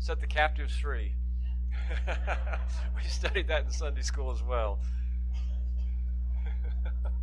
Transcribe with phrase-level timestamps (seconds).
[0.00, 1.14] set the captives free.
[2.96, 4.78] we studied that in Sunday school as well.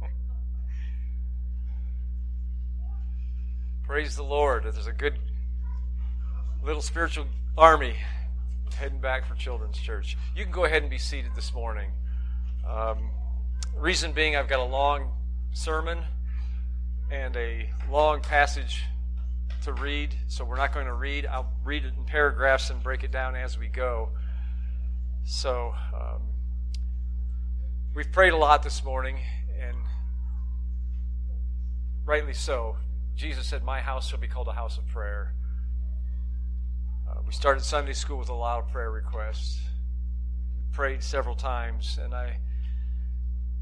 [3.84, 4.63] Praise the Lord.
[4.63, 5.16] There's a good
[6.63, 7.26] little spiritual
[7.58, 7.96] army
[8.76, 10.15] heading back for Children's Church.
[10.35, 11.89] You can go ahead and be seated this morning.
[12.69, 13.09] Um,
[13.75, 15.13] reason being, I've got a long
[15.51, 15.97] sermon
[17.09, 18.84] and a long passage
[19.63, 21.26] to read, so we're not going to read.
[21.26, 24.09] I'll read it in paragraphs and break it down as we go.
[25.26, 26.22] So, um,
[27.94, 29.18] we've prayed a lot this morning,
[29.59, 29.77] and
[32.05, 32.77] rightly so.
[33.16, 35.34] Jesus said, My house shall be called a house of prayer.
[37.10, 39.60] Uh, we started Sunday school with a lot of prayer requests.
[40.55, 42.38] We prayed several times, and I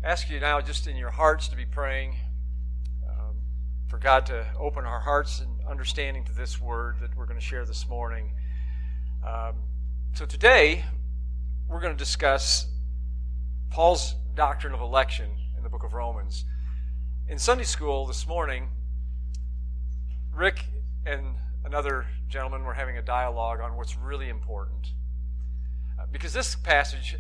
[0.04, 2.16] ask you now, just in your hearts, to be praying
[3.08, 3.38] um,
[3.88, 7.46] for God to open our hearts and understanding to this word that we're going to
[7.46, 8.32] share this morning.
[9.26, 9.56] Um,
[10.14, 10.86] so today,
[11.68, 12.68] we're going to discuss
[13.70, 16.46] Paul's doctrine of election in the book of Romans.
[17.28, 18.70] In Sunday school this morning,
[20.34, 20.66] Rick
[21.06, 24.92] and another gentleman were having a dialogue on what's really important.
[26.00, 27.18] Uh, because this passage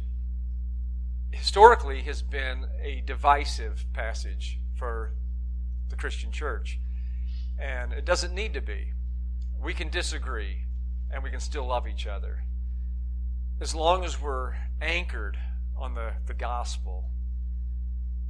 [1.31, 5.14] historically has been a divisive passage for
[5.89, 6.80] the Christian church.
[7.59, 8.94] And it doesn't need to be.
[9.61, 10.66] We can disagree
[11.11, 12.44] and we can still love each other.
[13.61, 15.38] As long as we're anchored
[15.78, 17.09] on the, the gospel.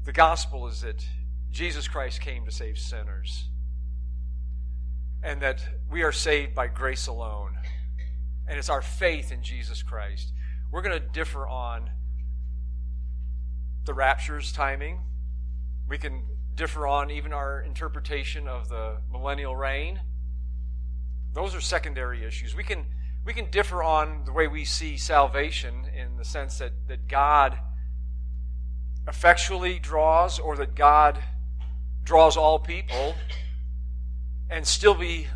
[0.04, 1.06] The gospel is that
[1.52, 3.50] Jesus Christ came to save sinners
[5.24, 7.58] and that we are saved by grace alone.
[8.48, 10.32] And it's our faith in Jesus Christ.
[10.72, 11.90] We're going to differ on
[13.86, 15.02] the rapture's timing.
[15.88, 20.02] We can differ on even our interpretation of the millennial reign.
[21.34, 22.56] Those are secondary issues.
[22.56, 22.86] We can
[23.26, 27.58] we can differ on the way we see salvation in the sense that, that God
[29.08, 31.18] effectually draws or that God
[32.04, 33.16] draws all people
[34.48, 35.28] and still be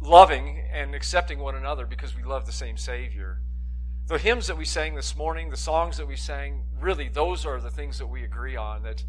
[0.00, 3.40] loving and accepting one another because we love the same Savior.
[4.06, 7.60] The hymns that we sang this morning, the songs that we sang, really, those are
[7.60, 9.02] the things that we agree on that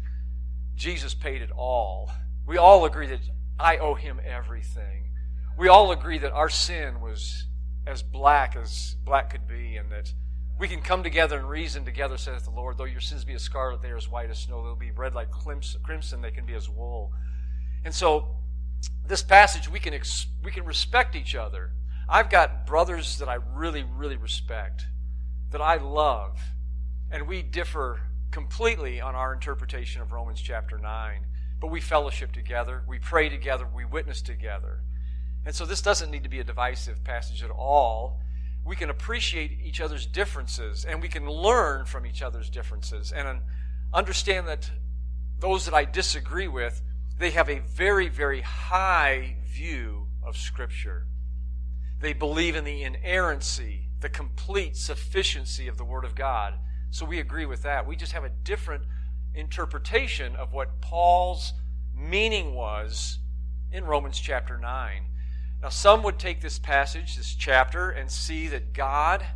[0.76, 2.10] Jesus paid it all.
[2.46, 3.20] We all agree that
[3.58, 5.10] I owe him everything.
[5.58, 7.46] We all agree that our sin was
[7.86, 10.12] as black as black could be, and that
[10.58, 12.76] we can come together and reason together, saith the Lord.
[12.76, 14.62] Though your sins be as scarlet, they are as white as snow.
[14.62, 17.12] They'll be red like crimson, they can be as wool.
[17.84, 18.36] And so
[19.06, 21.72] this passage, we can, ex- we can respect each other.
[22.08, 24.86] I've got brothers that I really, really respect,
[25.50, 26.38] that I love,
[27.10, 28.00] and we differ
[28.36, 31.24] completely on our interpretation of Romans chapter 9.
[31.58, 34.80] But we fellowship together, we pray together, we witness together.
[35.46, 38.20] And so this doesn't need to be a divisive passage at all.
[38.62, 43.40] We can appreciate each other's differences, and we can learn from each other's differences, and
[43.94, 44.70] understand that
[45.38, 46.82] those that I disagree with
[47.18, 51.06] they have a very, very high view of Scripture.
[52.00, 56.58] They believe in the inerrancy, the complete sufficiency of the Word of God.
[56.96, 57.86] So we agree with that.
[57.86, 58.84] We just have a different
[59.34, 61.52] interpretation of what Paul's
[61.94, 63.18] meaning was
[63.70, 65.02] in Romans chapter 9.
[65.60, 69.26] Now, some would take this passage, this chapter, and see that God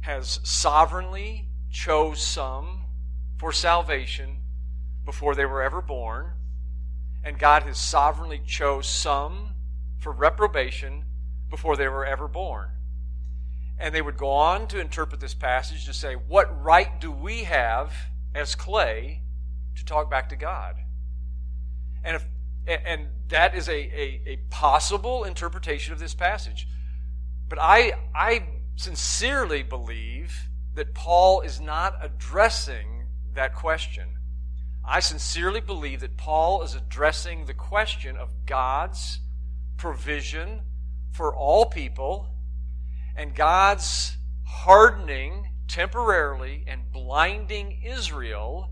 [0.00, 2.86] has sovereignly chose some
[3.38, 4.38] for salvation
[5.04, 6.32] before they were ever born
[7.22, 9.54] and God has sovereignly chose some
[10.00, 11.04] for reprobation
[11.50, 12.70] before they were ever born.
[13.80, 17.44] And they would go on to interpret this passage to say, What right do we
[17.44, 17.92] have
[18.34, 19.22] as clay
[19.76, 20.76] to talk back to God?
[22.04, 22.26] And, if,
[22.66, 26.68] and that is a, a, a possible interpretation of this passage.
[27.48, 28.44] But I, I
[28.76, 34.08] sincerely believe that Paul is not addressing that question.
[34.84, 39.20] I sincerely believe that Paul is addressing the question of God's
[39.76, 40.62] provision
[41.12, 42.28] for all people
[43.16, 48.70] and God's hardening temporarily and blinding Israel,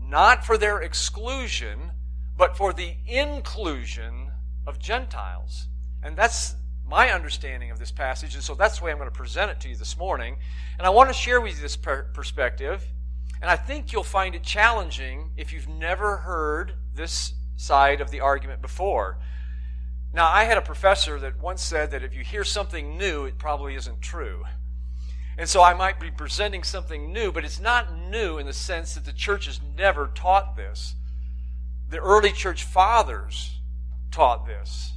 [0.00, 1.92] not for their exclusion,
[2.36, 4.30] but for the inclusion
[4.66, 5.68] of Gentiles.
[6.02, 6.56] And that's
[6.86, 9.60] my understanding of this passage, and so that's the way I'm going to present it
[9.60, 10.36] to you this morning.
[10.78, 12.84] And I want to share with you this per- perspective
[13.44, 18.20] and I think you'll find it challenging if you've never heard this side of the
[18.20, 19.18] argument before.
[20.14, 23.36] Now, I had a professor that once said that if you hear something new, it
[23.36, 24.44] probably isn't true.
[25.36, 28.94] And so I might be presenting something new, but it's not new in the sense
[28.94, 30.94] that the church has never taught this.
[31.90, 33.58] The early church fathers
[34.12, 34.92] taught this.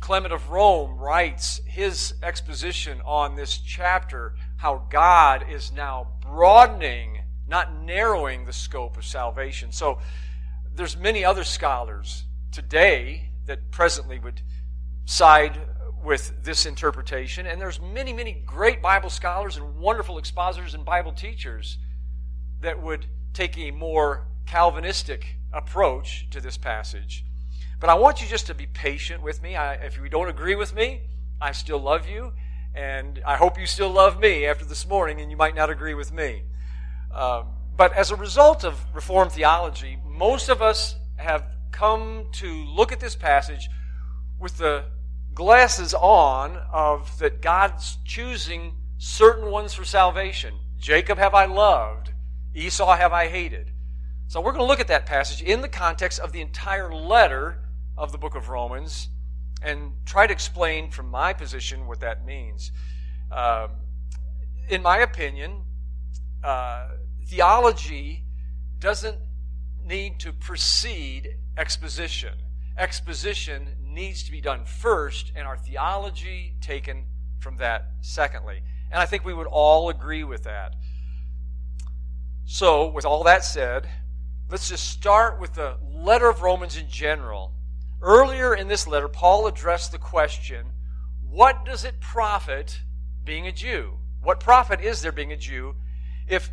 [0.00, 7.80] Clement of Rome writes his exposition on this chapter how God is now broadening, not
[7.84, 9.70] narrowing the scope of salvation.
[9.70, 10.00] So
[10.74, 14.40] there's many other scholars today that presently would
[15.04, 15.60] side
[16.02, 17.46] with this interpretation.
[17.46, 21.78] And there's many many great bible scholars and wonderful expositors and bible teachers
[22.60, 27.24] that would take a more calvinistic approach to this passage.
[27.80, 29.56] But i want you just to be patient with me.
[29.56, 31.02] I, if you don't agree with me
[31.40, 32.32] i still love you
[32.74, 35.94] and i hope you still love me after this morning and you might not agree
[35.94, 36.42] with me.
[37.12, 37.46] Um,
[37.76, 41.44] but as a result of reformed theology most of us have
[41.74, 43.68] come to look at this passage
[44.38, 44.84] with the
[45.34, 50.54] glasses on of that God's choosing certain ones for salvation.
[50.78, 52.12] Jacob have I loved,
[52.54, 53.72] Esau have I hated.
[54.28, 57.58] So we're going to look at that passage in the context of the entire letter
[57.98, 59.08] of the book of Romans
[59.60, 62.70] and try to explain from my position what that means.
[63.32, 63.70] Um,
[64.68, 65.62] in my opinion,
[66.44, 66.88] uh,
[67.26, 68.24] theology
[68.78, 69.18] doesn't
[69.84, 72.34] need to precede exposition.
[72.76, 77.04] Exposition needs to be done first, and our theology taken
[77.38, 78.62] from that secondly.
[78.90, 80.74] And I think we would all agree with that.
[82.44, 83.88] So, with all that said,
[84.50, 87.52] let's just start with the letter of Romans in general.
[88.02, 90.66] Earlier in this letter, Paul addressed the question
[91.28, 92.80] what does it profit
[93.24, 93.94] being a Jew?
[94.22, 95.74] What profit is there being a Jew
[96.28, 96.50] if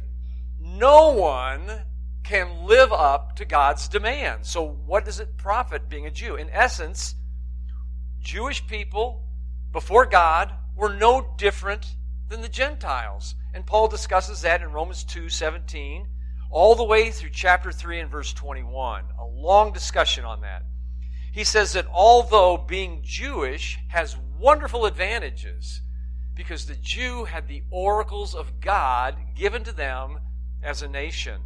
[0.60, 1.84] no one
[2.24, 4.50] can live up to God's demands.
[4.50, 6.36] So, what does it profit being a Jew?
[6.36, 7.16] In essence,
[8.20, 9.24] Jewish people
[9.72, 11.96] before God were no different
[12.30, 13.36] than the Gentiles.
[13.54, 16.08] And Paul discusses that in Romans 2 17,
[16.50, 19.06] all the way through chapter 3 and verse 21.
[19.20, 20.64] A long discussion on that.
[21.32, 25.82] He says that although being Jewish has wonderful advantages,
[26.36, 30.20] because the Jew had the oracles of God given to them
[30.64, 31.42] as a nation.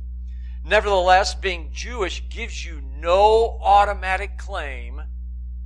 [0.67, 4.99] Nevertheless, being Jewish gives you no automatic claim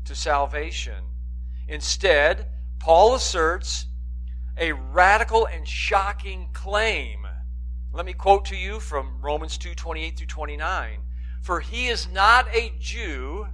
[0.04, 1.06] to salvation.
[1.70, 2.48] Instead,
[2.80, 3.86] Paul asserts
[4.58, 7.26] a radical and shocking claim.
[7.94, 11.00] Let me quote to you from Romans 2 28 through 29.
[11.42, 13.48] For he is not a Jew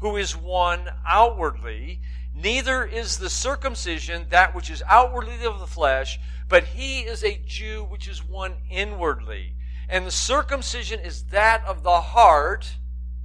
[0.00, 2.02] who is one outwardly,
[2.34, 7.40] neither is the circumcision that which is outwardly of the flesh, but he is a
[7.46, 9.54] Jew which is one inwardly
[9.90, 12.76] and the circumcision is that of the heart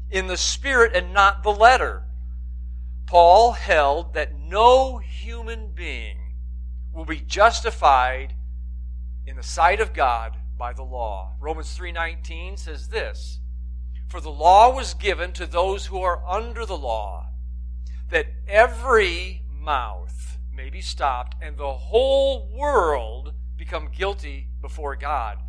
[0.10, 2.04] in the spirit and not the letter.
[3.06, 6.34] Paul held that no human being
[6.92, 8.34] will be justified
[9.28, 11.36] in the sight of God by the law.
[11.40, 13.40] Romans 3:19 says this,
[14.08, 17.30] "For the law was given to those who are under the law,
[18.10, 25.44] that every mouth may be stopped and the whole world become guilty before God."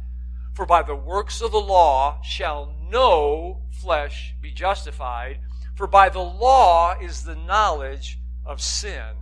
[0.56, 5.40] For by the works of the law shall no flesh be justified,
[5.74, 9.16] for by the law is the knowledge of sin.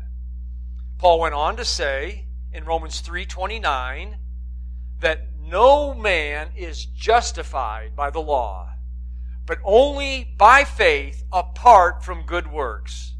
[0.96, 4.20] Paul went on to say in Romans 3:29
[5.00, 8.74] that no man is justified by the law,
[9.44, 13.16] but only by faith apart from good works.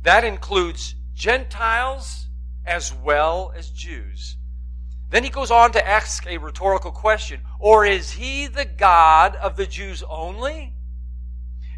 [0.00, 2.28] That includes Gentiles
[2.64, 4.38] as well as Jews.
[5.12, 9.56] Then he goes on to ask a rhetorical question Or is he the God of
[9.56, 10.72] the Jews only?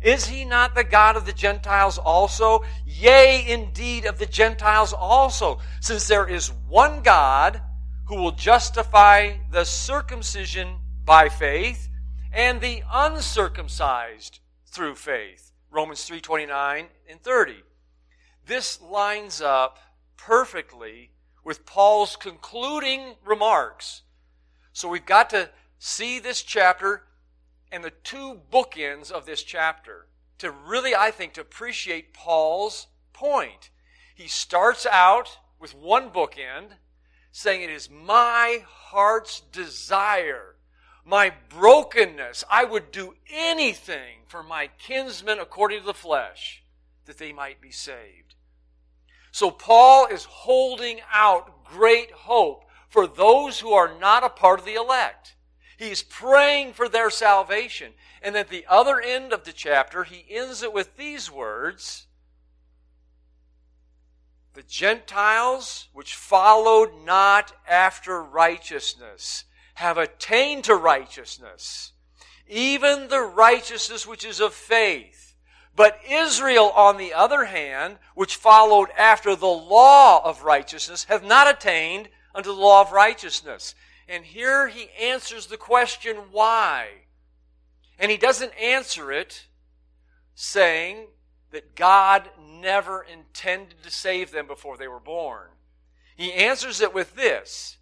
[0.00, 2.62] Is he not the God of the Gentiles also?
[2.86, 7.60] Yea, indeed, of the Gentiles also, since there is one God
[8.06, 11.88] who will justify the circumcision by faith
[12.32, 15.50] and the uncircumcised through faith.
[15.72, 17.64] Romans 3:29 and 30.
[18.46, 19.80] This lines up
[20.16, 21.13] perfectly
[21.44, 24.02] with Paul's concluding remarks.
[24.72, 27.04] So we've got to see this chapter
[27.70, 30.08] and the two bookends of this chapter
[30.38, 33.70] to really, I think, to appreciate Paul's point.
[34.14, 36.76] He starts out with one bookend
[37.30, 40.56] saying, It is my heart's desire,
[41.04, 42.44] my brokenness.
[42.50, 46.64] I would do anything for my kinsmen according to the flesh
[47.06, 48.34] that they might be saved.
[49.34, 54.64] So Paul is holding out great hope for those who are not a part of
[54.64, 55.34] the elect.
[55.76, 57.94] He's praying for their salvation.
[58.22, 62.06] And at the other end of the chapter, he ends it with these words
[64.52, 71.90] The Gentiles, which followed not after righteousness, have attained to righteousness,
[72.46, 75.23] even the righteousness which is of faith.
[75.76, 81.48] But Israel, on the other hand, which followed after the law of righteousness, have not
[81.48, 83.74] attained unto the law of righteousness.
[84.08, 86.88] And here he answers the question, why?
[87.98, 89.46] And he doesn't answer it
[90.34, 91.06] saying
[91.52, 95.48] that God never intended to save them before they were born.
[96.16, 97.78] He answers it with this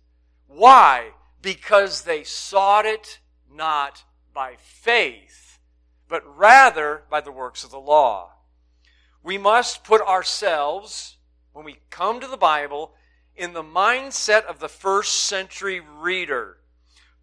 [0.47, 1.11] Why?
[1.41, 3.19] Because they sought it
[3.51, 5.42] not by faith,
[6.13, 8.33] but rather by the works of the law.
[9.23, 11.17] We must put ourselves,
[11.55, 12.93] when we come to the Bible,
[13.35, 16.59] in the mindset of the first century reader.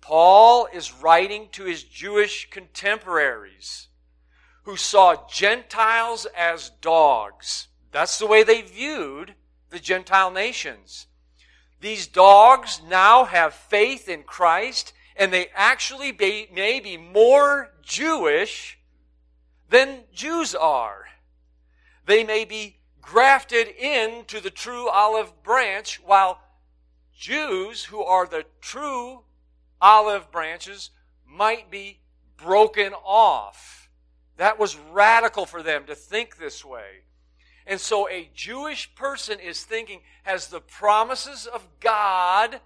[0.01, 3.89] Paul is writing to his Jewish contemporaries
[4.63, 7.67] who saw Gentiles as dogs.
[7.91, 9.35] That's the way they viewed
[9.69, 11.05] the Gentile nations.
[11.79, 18.77] These dogs now have faith in Christ, and they actually be, may be more Jewish
[19.69, 21.05] than Jews are.
[22.05, 26.41] They may be grafted into the true olive branch, while
[27.15, 29.21] Jews, who are the true
[29.81, 30.91] olive branches,
[31.27, 31.99] might be
[32.37, 33.89] broken off.
[34.37, 37.03] That was radical for them to think this way.
[37.67, 42.61] And so a Jewish person is thinking, has the promises of God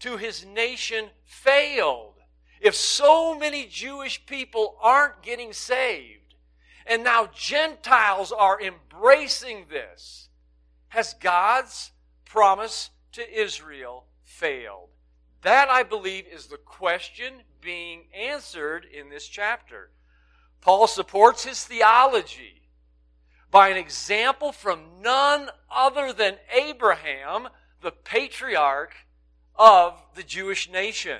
[0.00, 2.14] to his nation failed?
[2.60, 6.23] If so many Jewish people aren't getting saved,
[6.86, 10.28] and now Gentiles are embracing this.
[10.88, 11.92] Has God's
[12.24, 14.90] promise to Israel failed?
[15.42, 19.90] That, I believe, is the question being answered in this chapter.
[20.60, 22.62] Paul supports his theology
[23.50, 27.48] by an example from none other than Abraham,
[27.82, 28.94] the patriarch
[29.54, 31.18] of the Jewish nation.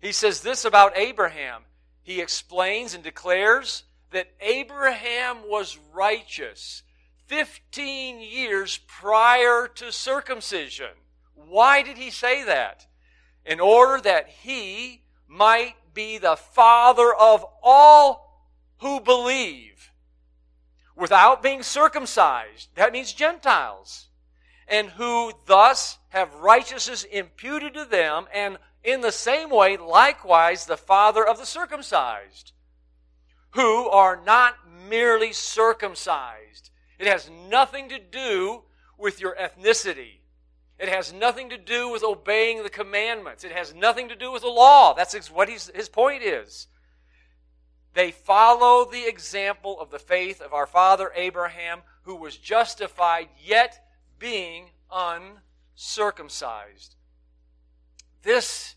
[0.00, 1.62] He says this about Abraham.
[2.02, 6.82] He explains and declares that Abraham was righteous
[7.26, 10.90] 15 years prior to circumcision.
[11.34, 12.86] Why did he say that?
[13.46, 18.48] In order that he might be the father of all
[18.78, 19.92] who believe
[20.96, 22.68] without being circumcised.
[22.74, 24.08] That means Gentiles.
[24.66, 30.76] And who thus have righteousness imputed to them, and in the same way, likewise, the
[30.76, 32.52] father of the circumcised
[33.52, 34.54] who are not
[34.88, 36.70] merely circumcised.
[36.98, 38.62] It has nothing to do
[38.98, 40.18] with your ethnicity.
[40.78, 43.44] It has nothing to do with obeying the commandments.
[43.44, 44.94] It has nothing to do with the law.
[44.94, 46.68] That's what his point is.
[47.92, 53.84] They follow the example of the faith of our father Abraham, who was justified yet
[54.18, 56.94] being uncircumcised.
[58.22, 58.76] This,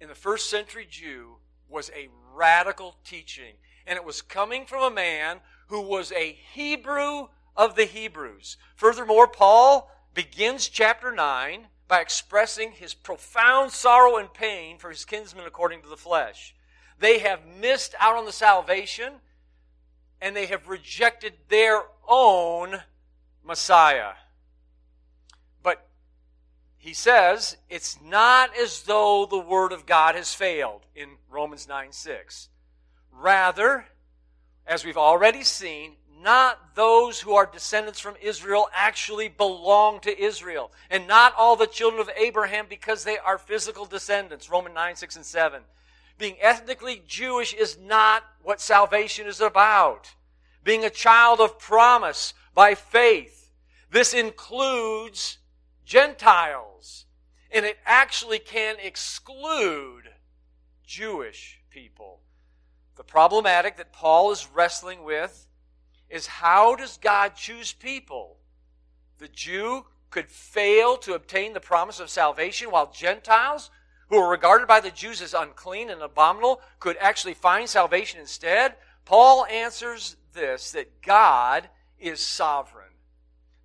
[0.00, 1.36] in the first century Jew,
[1.68, 3.54] was a radical teaching
[3.86, 8.56] and it was coming from a man who was a Hebrew of the Hebrews.
[8.74, 15.46] Furthermore, Paul begins chapter 9 by expressing his profound sorrow and pain for his kinsmen
[15.46, 16.54] according to the flesh.
[16.98, 19.14] They have missed out on the salvation
[20.20, 22.80] and they have rejected their own
[23.44, 24.12] Messiah.
[25.62, 25.86] But
[26.78, 31.92] he says it's not as though the word of God has failed in Romans 9
[31.92, 32.48] 6.
[33.18, 33.86] Rather,
[34.66, 40.72] as we've already seen, not those who are descendants from Israel actually belong to Israel.
[40.90, 44.50] And not all the children of Abraham because they are physical descendants.
[44.50, 45.62] Romans 9, 6, and 7.
[46.18, 50.14] Being ethnically Jewish is not what salvation is about.
[50.64, 53.52] Being a child of promise by faith.
[53.90, 55.38] This includes
[55.84, 57.04] Gentiles.
[57.52, 60.10] And it actually can exclude
[60.84, 62.20] Jewish people.
[62.96, 65.46] The problematic that Paul is wrestling with
[66.08, 68.38] is how does God choose people?
[69.18, 73.70] The Jew could fail to obtain the promise of salvation, while Gentiles,
[74.08, 78.76] who are regarded by the Jews as unclean and abominable, could actually find salvation instead.
[79.04, 82.86] Paul answers this that God is sovereign.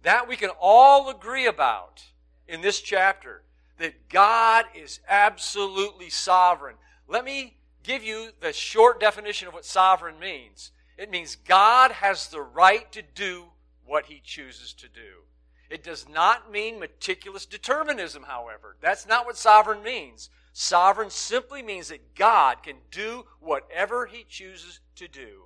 [0.03, 2.03] That we can all agree about
[2.47, 3.43] in this chapter,
[3.77, 6.75] that God is absolutely sovereign.
[7.07, 10.71] Let me give you the short definition of what sovereign means.
[10.97, 13.45] It means God has the right to do
[13.85, 15.23] what he chooses to do.
[15.69, 18.75] It does not mean meticulous determinism, however.
[18.81, 20.29] That's not what sovereign means.
[20.53, 25.43] Sovereign simply means that God can do whatever he chooses to do.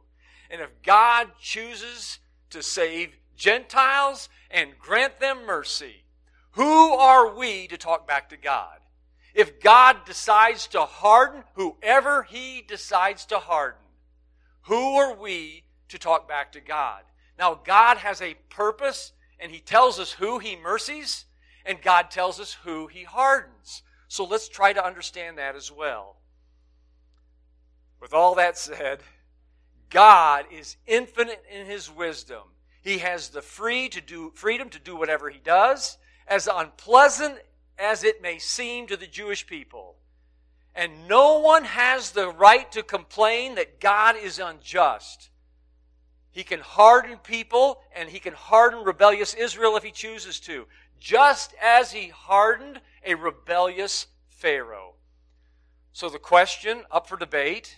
[0.50, 6.04] And if God chooses to save Gentiles and grant them mercy,
[6.52, 8.80] who are we to talk back to God?
[9.36, 13.82] If God decides to harden whoever he decides to harden,
[14.62, 17.04] who are we to talk back to God.
[17.38, 21.26] Now, God has a purpose, and He tells us who He mercies,
[21.66, 23.84] and God tells us who He hardens.
[24.08, 26.18] So let's try to understand that as well.
[28.02, 29.00] With all that said,
[29.90, 32.44] God is infinite in His wisdom.
[32.82, 37.36] He has the free to do, freedom to do whatever He does, as unpleasant
[37.78, 39.96] as it may seem to the Jewish people.
[40.74, 45.30] And no one has the right to complain that God is unjust.
[46.32, 50.68] He can harden people and he can harden rebellious Israel if he chooses to,
[51.00, 54.96] just as he hardened a rebellious Pharaoh.
[55.94, 57.78] So the question up for debate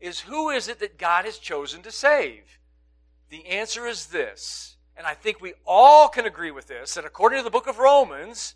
[0.00, 2.58] is who is it that God has chosen to save?
[3.28, 7.40] The answer is this, and I think we all can agree with this, that according
[7.40, 8.54] to the book of Romans,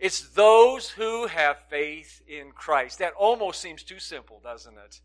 [0.00, 2.98] it's those who have faith in Christ.
[2.98, 5.02] That almost seems too simple, doesn't it?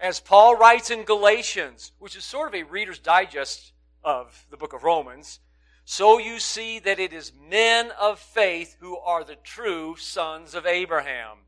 [0.00, 4.72] As Paul writes in Galatians, which is sort of a reader's digest of the book
[4.72, 5.38] of Romans,
[5.84, 10.66] so you see that it is men of faith who are the true sons of
[10.66, 11.38] Abraham.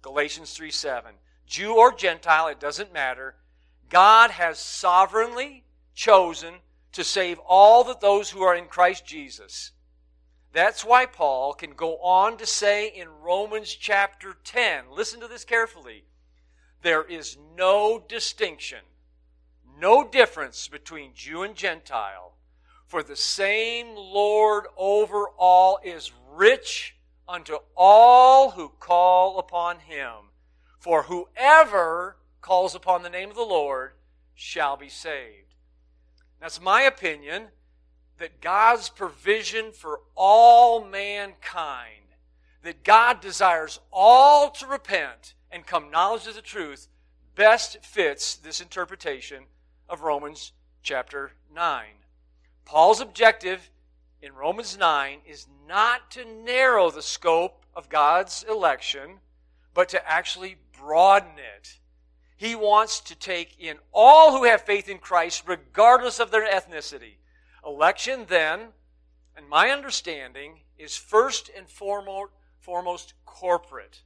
[0.00, 1.12] Galatians 3 7.
[1.46, 3.34] Jew or Gentile, it doesn't matter.
[3.90, 6.54] God has sovereignly chosen
[6.92, 9.71] to save all that those who are in Christ Jesus.
[10.52, 15.44] That's why Paul can go on to say in Romans chapter 10, listen to this
[15.44, 16.04] carefully.
[16.82, 18.80] There is no distinction,
[19.78, 22.34] no difference between Jew and Gentile,
[22.86, 30.32] for the same Lord over all is rich unto all who call upon him.
[30.78, 33.92] For whoever calls upon the name of the Lord
[34.34, 35.54] shall be saved.
[36.40, 37.48] That's my opinion
[38.22, 42.04] that God's provision for all mankind,
[42.62, 46.86] that God desires all to repent and come knowledge of the truth
[47.34, 49.42] best fits this interpretation
[49.88, 50.52] of Romans
[50.84, 51.84] chapter 9.
[52.64, 53.68] Paul's objective
[54.22, 59.18] in Romans 9 is not to narrow the scope of God's election,
[59.74, 61.80] but to actually broaden it.
[62.36, 67.14] He wants to take in all who have faith in Christ, regardless of their ethnicity.
[67.64, 68.68] Election, then,
[69.36, 74.02] and my understanding, is first and foremost, corporate.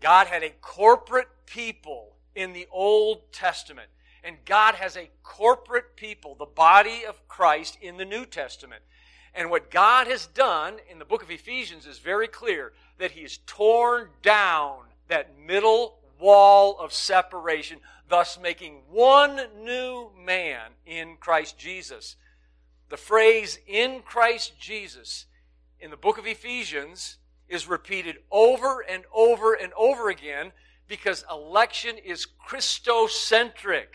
[0.00, 3.88] God had a corporate people in the Old Testament.
[4.24, 8.82] And God has a corporate people, the body of Christ, in the New Testament.
[9.34, 13.38] And what God has done in the book of Ephesians is very clear that He's
[13.46, 22.16] torn down that middle wall of separation, thus making one new man in Christ Jesus.
[22.92, 25.24] The phrase in Christ Jesus
[25.80, 27.16] in the book of Ephesians
[27.48, 30.52] is repeated over and over and over again
[30.88, 33.86] because election is Christocentric.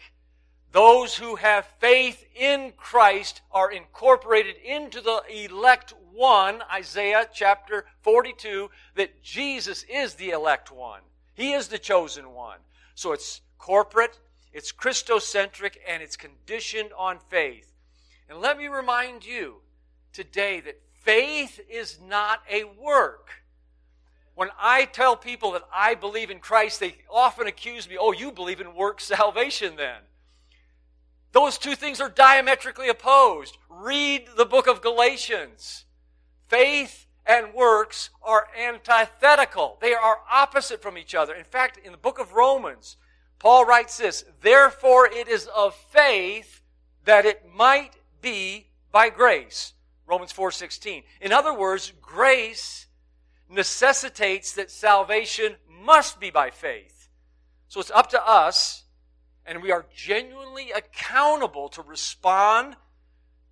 [0.72, 8.72] Those who have faith in Christ are incorporated into the elect one, Isaiah chapter 42,
[8.96, 11.02] that Jesus is the elect one.
[11.36, 12.58] He is the chosen one.
[12.96, 14.18] So it's corporate,
[14.52, 17.77] it's Christocentric, and it's conditioned on faith.
[18.30, 19.58] And let me remind you
[20.12, 23.30] today that faith is not a work.
[24.36, 28.32] When I tell people that I believe in Christ, they often accuse me, oh, you
[28.32, 30.02] believe in work salvation then.
[31.32, 33.58] Those two things are diametrically opposed.
[33.70, 35.86] Read the book of Galatians.
[36.48, 39.78] Faith and works are antithetical.
[39.82, 41.34] They are opposite from each other.
[41.34, 42.98] In fact, in the book of Romans,
[43.40, 46.62] Paul writes this, therefore it is of faith
[47.06, 47.98] that it might
[48.32, 49.74] be by grace.
[50.06, 51.04] Romans 4:16.
[51.22, 52.88] In other words, grace
[53.50, 57.10] necessitates that salvation must be by faith.
[57.68, 58.84] So it's up to us,
[59.46, 62.76] and we are genuinely accountable to respond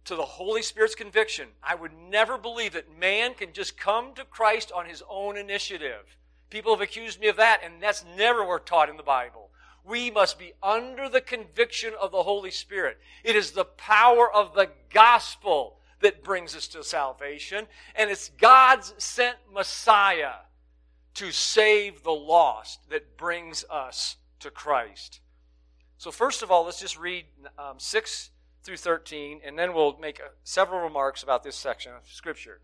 [0.05, 1.49] to the Holy Spirit's conviction.
[1.63, 6.17] I would never believe that man can just come to Christ on his own initiative.
[6.49, 9.44] People have accused me of that, and that's never what's taught in the Bible.
[9.85, 12.97] We must be under the conviction of the Holy Spirit.
[13.23, 18.93] It is the power of the gospel that brings us to salvation, and it's God's
[18.97, 20.45] sent Messiah
[21.15, 25.21] to save the lost that brings us to Christ.
[25.97, 27.25] So, first of all, let's just read
[27.57, 28.29] um, 6
[28.63, 32.61] through 13, and then we'll make uh, several remarks about this section of Scripture.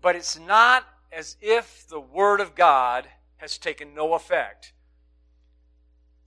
[0.00, 4.72] But it's not as if the Word of God has taken no effect.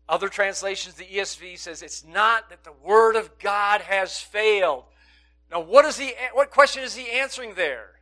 [0.07, 4.83] Other translations, the ESV says it's not that the Word of God has failed.
[5.51, 8.01] Now, what, is he, what question is he answering there?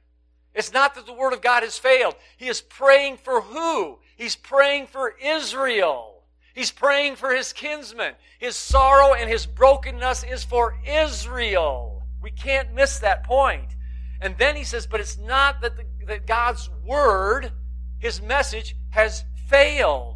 [0.53, 2.15] It's not that the Word of God has failed.
[2.37, 3.99] He is praying for who?
[4.17, 6.23] He's praying for Israel.
[6.53, 8.13] He's praying for his kinsmen.
[8.37, 12.03] His sorrow and his brokenness is for Israel.
[12.21, 13.75] We can't miss that point.
[14.21, 17.51] And then he says, but it's not that, the, that God's word,
[17.99, 20.12] his message, has failed.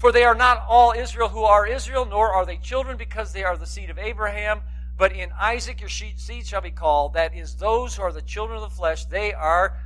[0.00, 3.44] For they are not all Israel who are Israel, nor are they children because they
[3.44, 4.62] are the seed of Abraham.
[4.96, 7.12] But in Isaac your seed shall be called.
[7.12, 9.76] That is, those who are the children of the flesh, they are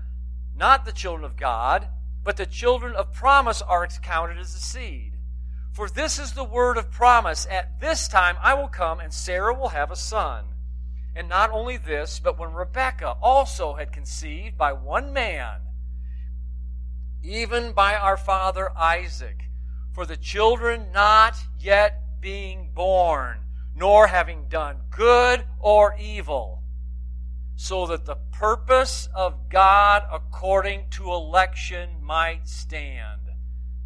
[0.57, 1.88] not the children of God,
[2.22, 5.14] but the children of promise are counted as the seed.
[5.72, 7.44] For this is the word of promise.
[7.50, 10.44] At this time I will come, and Sarah will have a son.
[11.16, 15.62] And not only this, but when Rebekah also had conceived by one man,
[17.24, 19.48] even by our father Isaac,
[19.95, 23.39] for the children not yet being born,
[23.75, 26.63] nor having done good or evil,
[27.57, 33.21] so that the purpose of God according to election might stand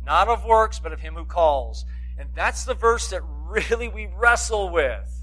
[0.09, 1.85] not of works, but of him who calls.
[2.17, 5.23] And that's the verse that really we wrestle with.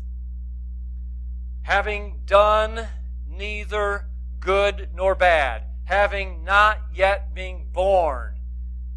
[1.63, 2.87] Having done
[3.27, 4.05] neither
[4.39, 8.34] good nor bad, having not yet been born,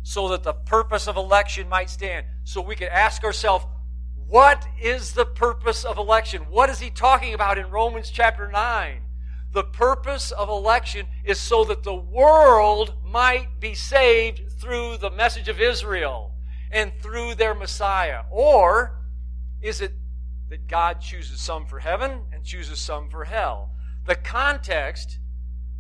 [0.09, 2.25] so that the purpose of election might stand.
[2.45, 3.67] So we can ask ourselves,
[4.27, 6.47] what is the purpose of election?
[6.49, 9.03] What is he talking about in Romans chapter 9?
[9.53, 15.47] The purpose of election is so that the world might be saved through the message
[15.51, 16.33] of Israel
[16.71, 18.23] and through their Messiah?
[18.31, 19.03] Or
[19.61, 19.93] is it
[20.49, 23.73] that God chooses some for heaven and chooses some for hell?
[24.07, 25.19] The context,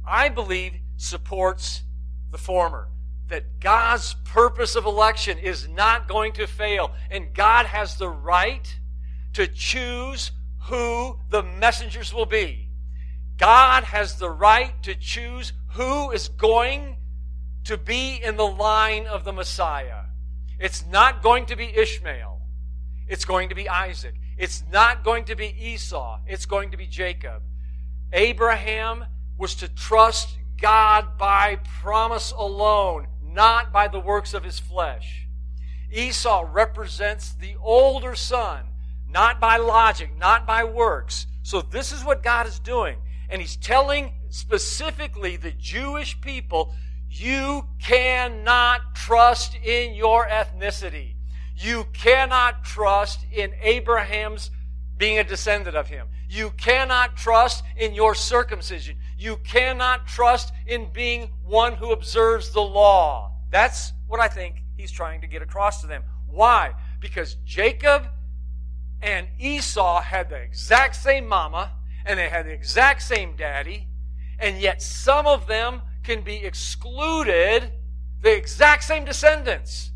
[0.06, 1.84] I believe, supports
[2.30, 2.90] the former.
[3.28, 8.74] That God's purpose of election is not going to fail, and God has the right
[9.34, 12.68] to choose who the messengers will be.
[13.36, 16.96] God has the right to choose who is going
[17.64, 20.04] to be in the line of the Messiah.
[20.58, 22.40] It's not going to be Ishmael.
[23.06, 24.14] It's going to be Isaac.
[24.36, 26.20] It's not going to be Esau.
[26.26, 27.42] It's going to be Jacob.
[28.12, 29.04] Abraham
[29.36, 35.26] was to trust God by promise alone, not by the works of his flesh.
[35.90, 38.64] Esau represents the older son,
[39.08, 41.26] not by logic, not by works.
[41.42, 42.98] So this is what God is doing.
[43.30, 46.74] And he's telling specifically the Jewish people
[47.10, 51.14] you cannot trust in your ethnicity.
[51.56, 54.50] You cannot trust in Abraham's
[54.98, 56.06] being a descendant of him.
[56.28, 58.96] You cannot trust in your circumcision.
[59.18, 63.32] You cannot trust in being one who observes the law.
[63.50, 66.04] That's what I think he's trying to get across to them.
[66.28, 66.74] Why?
[67.00, 68.06] Because Jacob
[69.02, 71.72] and Esau had the exact same mama
[72.06, 73.88] and they had the exact same daddy,
[74.38, 77.72] and yet some of them can be excluded
[78.22, 79.92] the exact same descendants.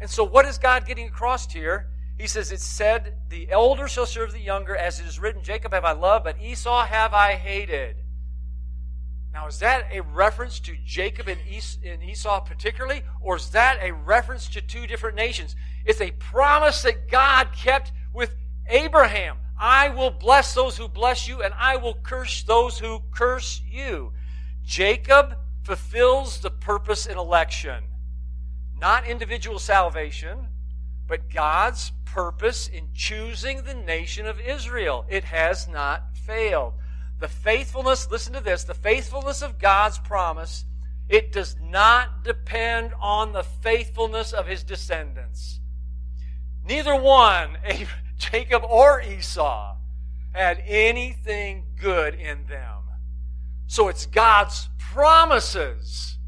[0.00, 1.88] And so, what is God getting across here?
[2.18, 5.72] He says, It said, The elder shall serve the younger, as it is written, Jacob
[5.72, 8.01] have I loved, but Esau have I hated.
[9.32, 11.40] Now, is that a reference to Jacob and
[12.02, 15.56] Esau particularly, or is that a reference to two different nations?
[15.86, 18.34] It's a promise that God kept with
[18.68, 19.38] Abraham.
[19.58, 24.12] I will bless those who bless you, and I will curse those who curse you.
[24.64, 27.84] Jacob fulfills the purpose in election,
[28.78, 30.48] not individual salvation,
[31.06, 35.06] but God's purpose in choosing the nation of Israel.
[35.08, 36.74] It has not failed.
[37.22, 40.64] The faithfulness, listen to this, the faithfulness of God's promise,
[41.08, 45.60] it does not depend on the faithfulness of his descendants.
[46.64, 47.58] Neither one,
[48.18, 49.76] Jacob or Esau,
[50.32, 52.82] had anything good in them.
[53.68, 56.18] So it's God's promises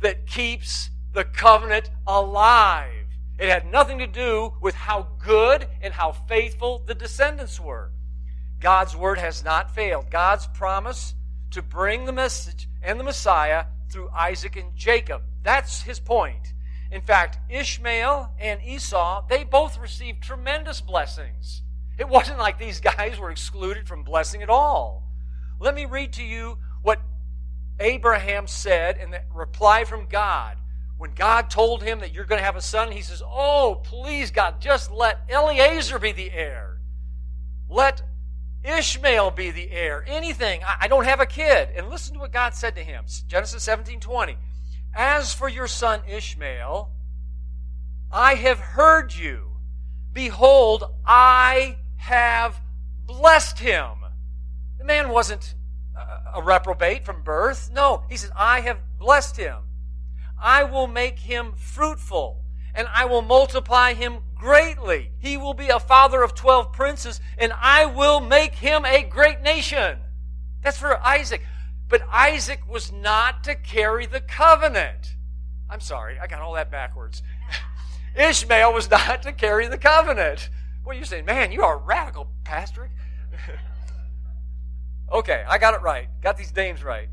[0.00, 3.06] that keeps the covenant alive.
[3.38, 7.90] It had nothing to do with how good and how faithful the descendants were.
[8.62, 10.08] God's word has not failed.
[10.08, 11.14] God's promise
[11.50, 15.22] to bring the message and the Messiah through Isaac and Jacob.
[15.42, 16.54] That's his point.
[16.92, 21.62] In fact, Ishmael and Esau, they both received tremendous blessings.
[21.98, 25.02] It wasn't like these guys were excluded from blessing at all.
[25.58, 27.00] Let me read to you what
[27.80, 30.56] Abraham said in the reply from God.
[30.98, 34.30] When God told him that you're going to have a son, he says, Oh, please,
[34.30, 36.78] God, just let Eliezer be the heir.
[37.68, 38.02] Let
[38.64, 40.04] Ishmael be the heir.
[40.06, 40.60] Anything.
[40.80, 41.70] I don't have a kid.
[41.76, 43.04] And listen to what God said to him.
[43.26, 44.36] Genesis 17 20.
[44.94, 46.90] As for your son Ishmael,
[48.10, 49.52] I have heard you.
[50.12, 52.60] Behold, I have
[53.06, 53.88] blessed him.
[54.78, 55.54] The man wasn't
[56.34, 57.70] a reprobate from birth.
[57.72, 59.58] No, he says, I have blessed him.
[60.40, 62.42] I will make him fruitful,
[62.74, 65.12] and I will multiply him greatly.
[65.20, 69.40] He will be a father of 12 princes, and I will make him a great
[69.40, 70.00] nation.
[70.62, 71.42] That's for Isaac.
[71.88, 75.14] But Isaac was not to carry the covenant.
[75.70, 77.22] I'm sorry, I got all that backwards.
[78.16, 80.50] Ishmael was not to carry the covenant.
[80.82, 81.24] What are you saying?
[81.24, 82.90] Man, you are a radical, Pastor.
[85.12, 86.08] okay, I got it right.
[86.20, 87.08] Got these names right.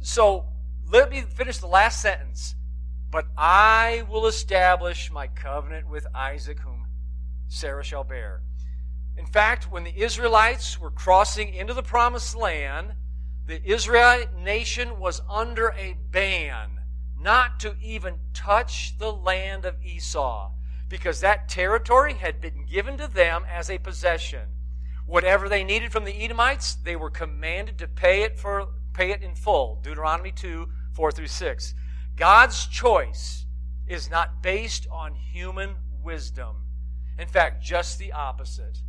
[0.00, 0.46] So
[0.90, 2.56] let me finish the last sentence.
[3.12, 6.86] But I will establish my covenant with Isaac, whom
[7.46, 8.40] Sarah shall bear.
[9.18, 12.94] In fact, when the Israelites were crossing into the promised land,
[13.46, 16.80] the Israelite nation was under a ban
[17.20, 20.50] not to even touch the land of Esau
[20.88, 24.48] because that territory had been given to them as a possession.
[25.06, 29.22] Whatever they needed from the Edomites, they were commanded to pay it for pay it
[29.22, 29.80] in full.
[29.82, 31.74] Deuteronomy 2, 4 through 6.
[32.16, 33.46] God's choice
[33.86, 36.56] is not based on human wisdom.
[37.18, 38.82] In fact, just the opposite.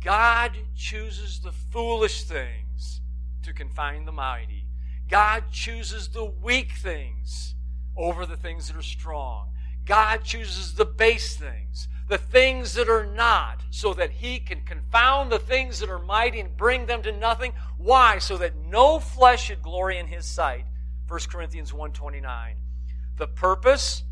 [0.00, 3.00] God chooses the foolish things
[3.42, 4.66] to confine the mighty.
[5.08, 7.54] God chooses the weak things
[7.96, 9.50] over the things that are strong.
[9.84, 15.30] God chooses the base things, the things that are not, so that He can confound
[15.30, 17.52] the things that are mighty and bring them to nothing.
[17.76, 18.18] Why?
[18.18, 20.64] So that no flesh should glory in His sight.
[21.08, 22.54] 1 Corinthians 1.29.
[23.16, 24.02] The purpose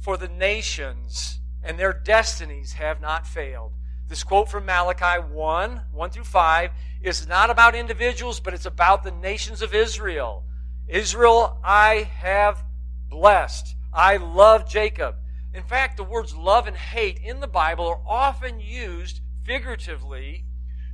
[0.00, 3.72] for the nations and their destinies have not failed.
[4.08, 6.70] This quote from Malachi 1, 1 through 5,
[7.02, 10.44] is not about individuals, but it's about the nations of Israel.
[10.88, 12.64] Israel, I have
[13.08, 13.76] blessed.
[13.92, 15.16] I love Jacob.
[15.54, 20.44] In fact, the words love and hate in the Bible are often used figuratively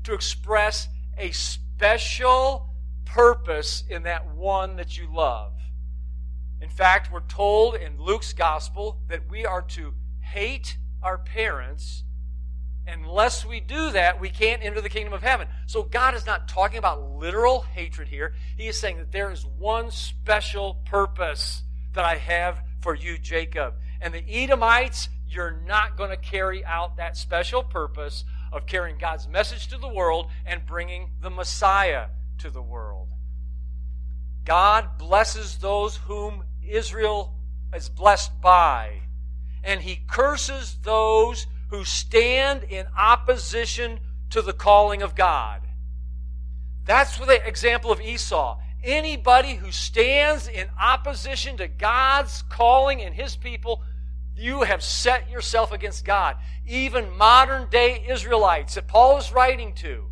[0.04, 2.70] to express a special
[3.04, 5.55] purpose in that one that you love.
[6.60, 12.02] In fact, we're told in Luke's gospel that we are to hate our parents.
[12.86, 15.48] Unless we do that, we can't enter the kingdom of heaven.
[15.66, 18.34] So God is not talking about literal hatred here.
[18.56, 21.62] He is saying that there is one special purpose
[21.94, 23.74] that I have for you, Jacob.
[24.00, 29.26] And the Edomites, you're not going to carry out that special purpose of carrying God's
[29.26, 32.06] message to the world and bringing the Messiah
[32.38, 33.08] to the world.
[34.44, 37.34] God blesses those whom Israel
[37.74, 39.00] is blessed by,
[39.64, 44.00] and he curses those who stand in opposition
[44.30, 45.62] to the calling of God.
[46.84, 53.36] That's the example of Esau anybody who stands in opposition to God's calling and his
[53.36, 53.82] people,
[54.36, 56.36] you have set yourself against God.
[56.66, 60.06] Even modern day Israelites that Paul is writing to,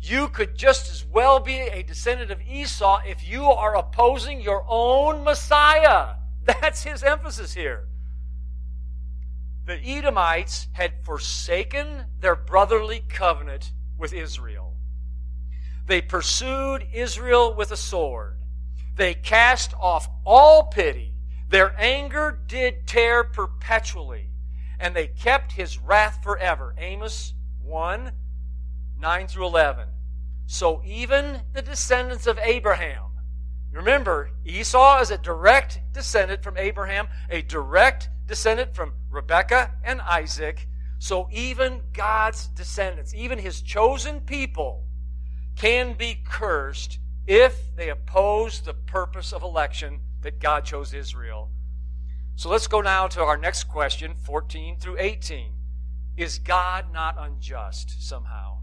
[0.00, 4.64] you could just as well be a descendant of Esau if you are opposing your
[4.66, 6.14] own Messiah.
[6.44, 7.86] That's his emphasis here.
[9.66, 14.74] The Edomites had forsaken their brotherly covenant with Israel.
[15.86, 18.38] They pursued Israel with a sword.
[18.96, 21.14] They cast off all pity.
[21.48, 24.30] Their anger did tear perpetually,
[24.78, 26.74] and they kept his wrath forever.
[26.78, 28.12] Amos 1
[29.00, 29.88] 9 through 11.
[30.46, 33.12] So even the descendants of Abraham,
[33.72, 40.68] remember, Esau is a direct descendant from Abraham, a direct descendant from Rebekah and Isaac.
[40.98, 44.86] So even God's descendants, even his chosen people,
[45.56, 51.50] can be cursed if they oppose the purpose of election that God chose Israel.
[52.36, 55.52] So let's go now to our next question, 14 through 18.
[56.16, 58.59] Is God not unjust somehow?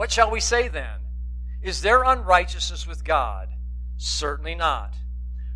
[0.00, 0.98] What shall we say then?
[1.60, 3.50] Is there unrighteousness with God?
[3.98, 4.94] Certainly not.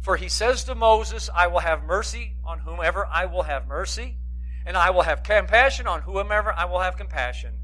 [0.03, 4.19] For he says to Moses, I will have mercy on whomever I will have mercy,
[4.67, 7.55] and I will have compassion on whomever I will have compassion.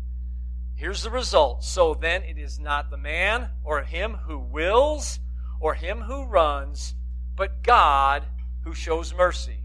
[0.75, 1.65] Here's the result.
[1.65, 5.19] So then it is not the man or him who wills
[5.61, 6.95] or him who runs,
[7.37, 8.25] but God
[8.65, 9.65] who shows mercy.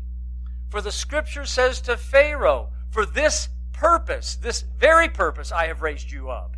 [0.68, 6.12] For the scripture says to Pharaoh, For this purpose, this very purpose, I have raised
[6.12, 6.55] you up,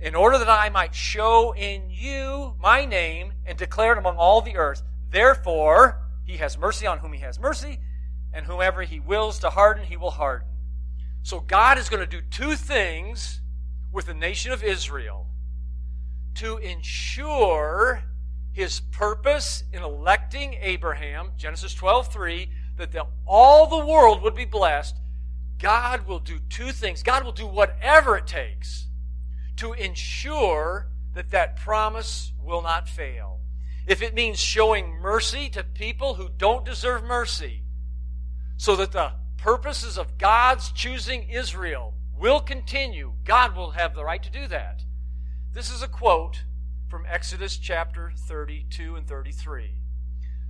[0.00, 4.40] in order that I might show in you my name and declare it among all
[4.40, 4.82] the earth.
[5.10, 7.78] Therefore, he has mercy on whom he has mercy,
[8.32, 10.48] and whomever he wills to harden, he will harden.
[11.22, 13.40] So God is going to do two things
[13.90, 15.26] with the nation of Israel
[16.34, 18.02] to ensure
[18.52, 24.44] his purpose in electing Abraham, Genesis 12 3, that the, all the world would be
[24.44, 24.96] blessed,
[25.58, 27.02] God will do two things.
[27.02, 28.85] God will do whatever it takes
[29.56, 33.40] to ensure that that promise will not fail.
[33.86, 37.62] If it means showing mercy to people who don't deserve mercy,
[38.56, 43.12] so that the purposes of God's choosing Israel will continue.
[43.24, 44.82] God will have the right to do that.
[45.52, 46.42] This is a quote
[46.88, 49.74] from Exodus chapter 32 and 33.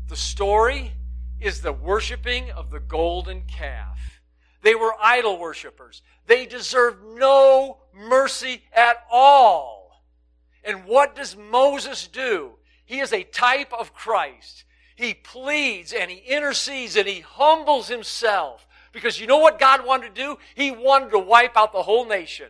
[0.08, 0.92] The story
[1.40, 4.15] is the worshiping of the golden calf.
[4.66, 6.02] They were idol worshippers.
[6.26, 10.02] They deserved no mercy at all.
[10.64, 12.54] And what does Moses do?
[12.84, 14.64] He is a type of Christ.
[14.96, 18.66] He pleads and he intercedes and he humbles himself.
[18.90, 20.38] Because you know what God wanted to do?
[20.56, 22.48] He wanted to wipe out the whole nation.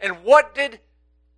[0.00, 0.80] And what did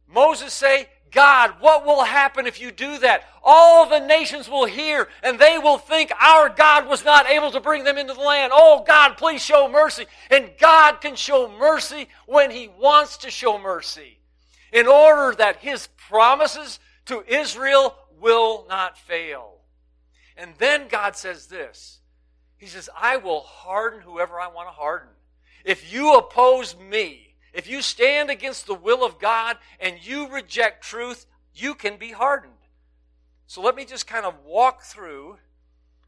[0.07, 0.89] Moses say?
[1.11, 3.25] God, what will happen if you do that?
[3.43, 7.61] All the nations will hear and they will think our God was not able to
[7.61, 8.53] bring them into the land.
[8.55, 10.07] Oh, God, please show mercy.
[10.31, 14.19] And God can show mercy when He wants to show mercy
[14.73, 19.55] in order that His promises to Israel will not fail.
[20.37, 22.01] And then God says this
[22.57, 25.09] He says, I will harden whoever I want to harden.
[25.65, 30.85] If you oppose me, if you stand against the will of God and you reject
[30.85, 32.53] truth, you can be hardened.
[33.47, 35.39] So let me just kind of walk through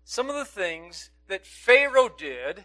[0.05, 2.65] some of the things that Pharaoh did,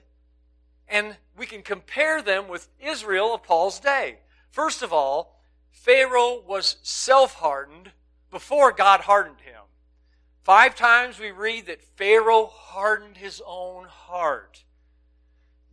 [0.87, 4.19] and we can compare them with Israel of Paul's day.
[4.51, 7.91] First of all, Pharaoh was self hardened
[8.31, 9.61] before God hardened him.
[10.41, 14.63] Five times we read that Pharaoh hardened his own heart.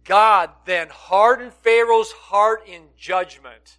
[0.05, 3.79] God then hardened Pharaoh's heart in judgment.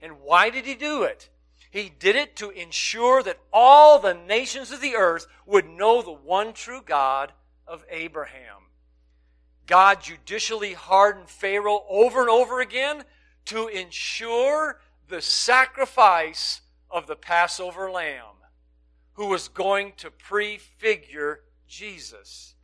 [0.00, 1.28] And why did he do it?
[1.70, 6.12] He did it to ensure that all the nations of the earth would know the
[6.12, 7.32] one true God
[7.66, 8.68] of Abraham.
[9.66, 13.04] God judicially hardened Pharaoh over and over again
[13.46, 18.36] to ensure the sacrifice of the Passover lamb,
[19.14, 22.54] who was going to prefigure Jesus.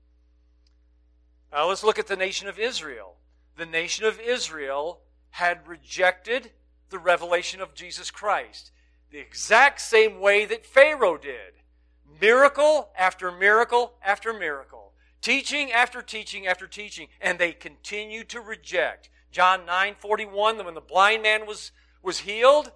[1.53, 3.17] Now let's look at the nation of Israel.
[3.57, 6.53] The nation of Israel had rejected
[6.91, 8.73] the revelation of Jesus Christ
[9.11, 11.55] the exact same way that Pharaoh did.
[12.21, 14.93] Miracle after miracle after miracle.
[15.21, 17.09] Teaching after teaching after teaching.
[17.21, 19.11] And they continued to reject.
[19.31, 21.71] John 9 41, when the blind man was,
[22.03, 22.73] was healed,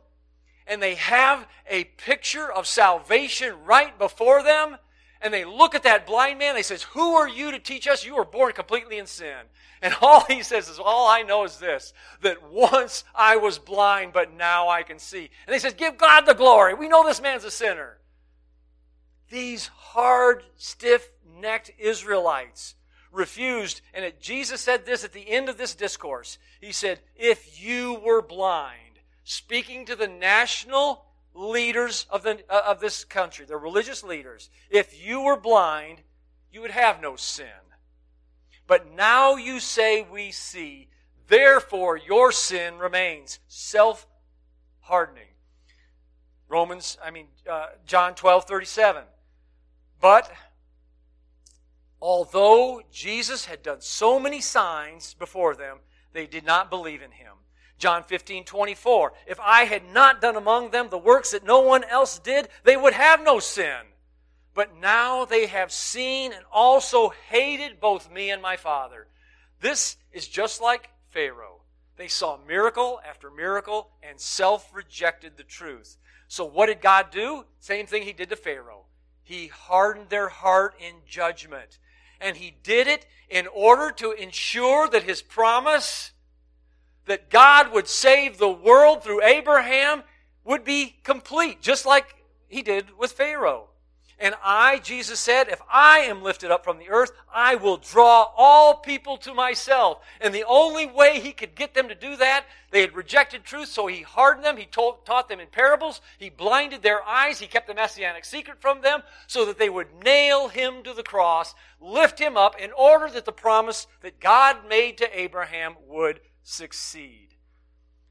[0.66, 4.76] and they have a picture of salvation right before them,
[5.22, 6.54] and they look at that blind man.
[6.54, 8.04] They says, "Who are you to teach us?
[8.04, 9.38] You were born completely in sin."
[9.80, 14.12] And all he says is, "All I know is this: that once I was blind,
[14.12, 16.74] but now I can see." And they says, "Give God the glory.
[16.74, 17.98] We know this man's a sinner."
[19.30, 22.74] These hard, stiff-necked Israelites
[23.10, 26.38] refused, and it, Jesus said this at the end of this discourse.
[26.60, 32.80] He said, "If you were blind," speaking to the national leaders of, the, uh, of
[32.80, 36.02] this country, the religious leaders, if you were blind,
[36.52, 37.46] you would have no sin.
[38.66, 40.88] But now you say we see,
[41.28, 43.38] therefore your sin remains.
[43.48, 44.06] Self
[44.80, 45.24] hardening.
[46.48, 49.04] Romans, I mean, uh, John 12, 37.
[50.00, 50.30] But
[52.00, 55.78] although Jesus had done so many signs before them,
[56.12, 57.32] they did not believe in him.
[57.82, 59.12] John 15, 24.
[59.26, 62.76] If I had not done among them the works that no one else did, they
[62.76, 63.80] would have no sin.
[64.54, 69.08] But now they have seen and also hated both me and my Father.
[69.60, 71.62] This is just like Pharaoh.
[71.96, 75.96] They saw miracle after miracle and self rejected the truth.
[76.28, 77.46] So, what did God do?
[77.58, 78.84] Same thing He did to Pharaoh.
[79.24, 81.80] He hardened their heart in judgment.
[82.20, 86.12] And He did it in order to ensure that His promise
[87.06, 90.02] that God would save the world through Abraham
[90.44, 92.16] would be complete, just like
[92.48, 93.68] he did with Pharaoh.
[94.22, 98.28] And I, Jesus said, if I am lifted up from the earth, I will draw
[98.36, 99.98] all people to myself.
[100.20, 103.66] And the only way he could get them to do that, they had rejected truth,
[103.66, 104.56] so he hardened them.
[104.56, 106.00] He told, taught them in parables.
[106.18, 107.40] He blinded their eyes.
[107.40, 111.02] He kept the messianic secret from them so that they would nail him to the
[111.02, 116.20] cross, lift him up in order that the promise that God made to Abraham would
[116.42, 117.34] succeed.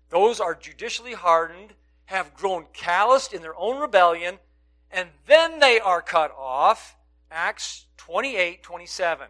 [0.10, 1.74] Those are judicially hardened,
[2.06, 4.40] have grown calloused in their own rebellion,
[4.92, 6.96] and then they are cut off.
[7.30, 9.28] Acts 28 27.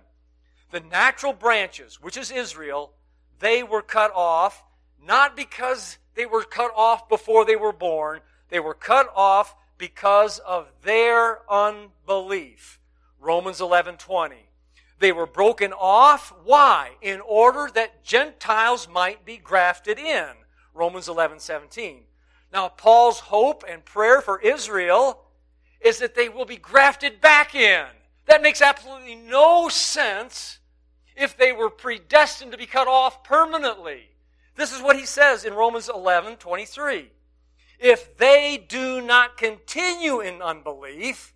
[0.71, 2.93] The natural branches, which is Israel,
[3.39, 4.63] they were cut off
[5.05, 10.39] not because they were cut off before they were born, they were cut off because
[10.39, 12.80] of their unbelief.
[13.19, 14.36] Romans 11 20.
[15.01, 16.31] They were broken off.
[16.43, 16.91] Why?
[17.01, 20.27] In order that Gentiles might be grafted in.
[20.75, 22.03] Romans 11, 17.
[22.53, 25.23] Now, Paul's hope and prayer for Israel
[25.81, 27.85] is that they will be grafted back in.
[28.27, 30.59] That makes absolutely no sense
[31.15, 34.11] if they were predestined to be cut off permanently.
[34.55, 37.09] This is what he says in Romans 11 23.
[37.79, 41.33] If they do not continue in unbelief,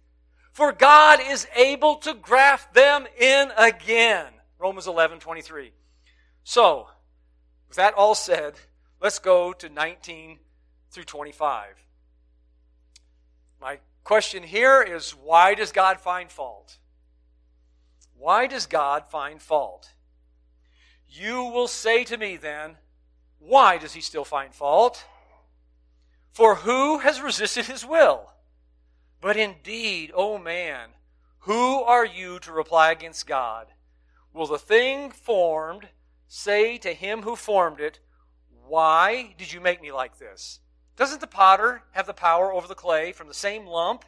[0.56, 4.28] for God is able to graft them in again.
[4.58, 5.74] Romans 11 23.
[6.45, 6.88] So,
[7.68, 8.53] with that all said,
[9.01, 10.39] let's go to 19
[10.91, 11.76] through 25.
[13.60, 16.78] My question here is why does God find fault?
[18.18, 19.89] Why does God find fault?
[21.10, 22.78] You will say to me then,
[23.39, 25.03] why does he still find fault?
[26.32, 28.30] For who has resisted his will?
[29.26, 30.90] But indeed, O oh man,
[31.40, 33.74] who are you to reply against God?
[34.32, 35.88] Will the thing formed
[36.28, 37.98] say to him who formed it,
[38.68, 40.60] Why did you make me like this?
[40.96, 44.06] Doesn't the potter have the power over the clay from the same lump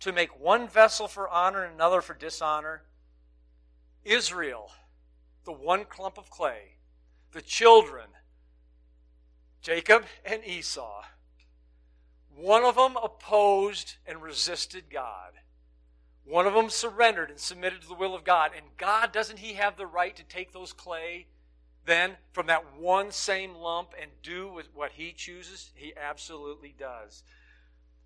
[0.00, 2.84] to make one vessel for honor and another for dishonor?
[4.02, 4.70] Israel,
[5.44, 6.78] the one clump of clay,
[7.32, 8.06] the children,
[9.60, 11.02] Jacob and Esau,
[12.36, 15.32] one of them opposed and resisted God.
[16.24, 18.52] One of them surrendered and submitted to the will of God.
[18.56, 21.26] And God, doesn't He have the right to take those clay
[21.84, 25.72] then from that one same lump and do with what He chooses?
[25.74, 27.24] He absolutely does.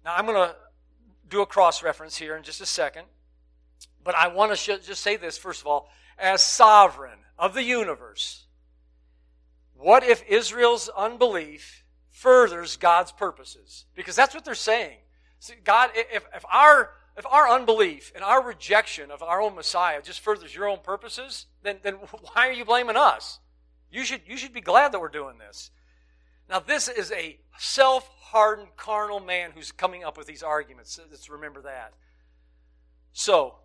[0.04, 0.56] Now, I'm going to
[1.28, 3.06] do a cross reference here in just a second.
[4.02, 5.90] But I want to sh- just say this, first of all.
[6.18, 8.46] As sovereign of the universe,
[9.76, 11.84] what if Israel's unbelief
[12.16, 13.84] furthers God's purposes?
[13.94, 14.96] Because that's what they're saying.
[15.38, 20.02] See, God, if, if our if our unbelief and our rejection of our own Messiah
[20.02, 21.94] just furthers your own purposes, then, then
[22.32, 23.38] why are you blaming us?
[23.90, 25.70] You should, you should be glad that we're doing this.
[26.50, 31.00] Now, this is a self hardened carnal man who's coming up with these arguments.
[31.10, 31.94] Let's remember that.
[33.12, 33.56] So,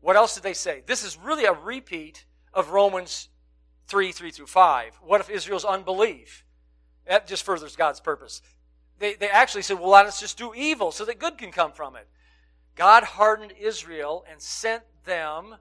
[0.00, 0.82] what else did they say?
[0.86, 2.24] This is really a repeat
[2.54, 3.28] of Romans
[3.86, 5.00] 3 3 through 5.
[5.02, 6.43] What if Israel's unbelief?
[7.06, 8.42] That just furthers God's purpose.
[8.98, 11.72] They, they actually said, well, let us just do evil so that good can come
[11.72, 12.06] from it.
[12.74, 15.56] God hardened Israel and sent them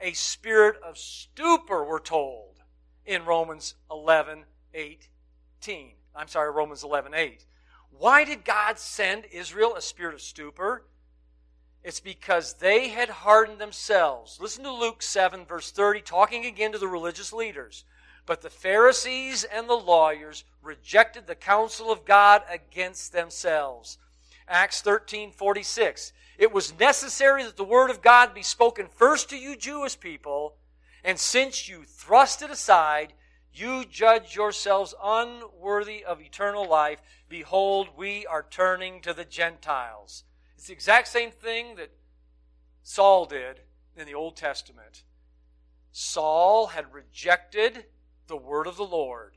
[0.00, 2.62] a spirit of stupor, we're told
[3.06, 5.92] in Romans 11 18.
[6.14, 7.46] I'm sorry, Romans 11 8.
[7.90, 10.84] Why did God send Israel a spirit of stupor?
[11.82, 14.38] It's because they had hardened themselves.
[14.40, 17.84] Listen to Luke 7, verse 30, talking again to the religious leaders.
[18.26, 23.98] But the Pharisees and the lawyers rejected the counsel of God against themselves.
[24.48, 26.12] Acts 13, 46.
[26.38, 30.56] It was necessary that the word of God be spoken first to you Jewish people,
[31.04, 33.12] and since you thrust it aside,
[33.52, 37.00] you judge yourselves unworthy of eternal life.
[37.28, 40.24] Behold, we are turning to the Gentiles.
[40.56, 41.92] It's the exact same thing that
[42.82, 43.60] Saul did
[43.96, 45.04] in the Old Testament.
[45.92, 47.84] Saul had rejected
[48.26, 49.36] the word of the Lord.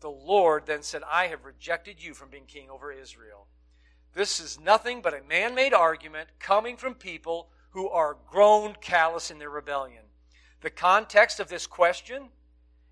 [0.00, 3.46] The Lord then said, I have rejected you from being king over Israel.
[4.14, 9.30] This is nothing but a man made argument coming from people who are grown callous
[9.30, 10.02] in their rebellion.
[10.60, 12.28] The context of this question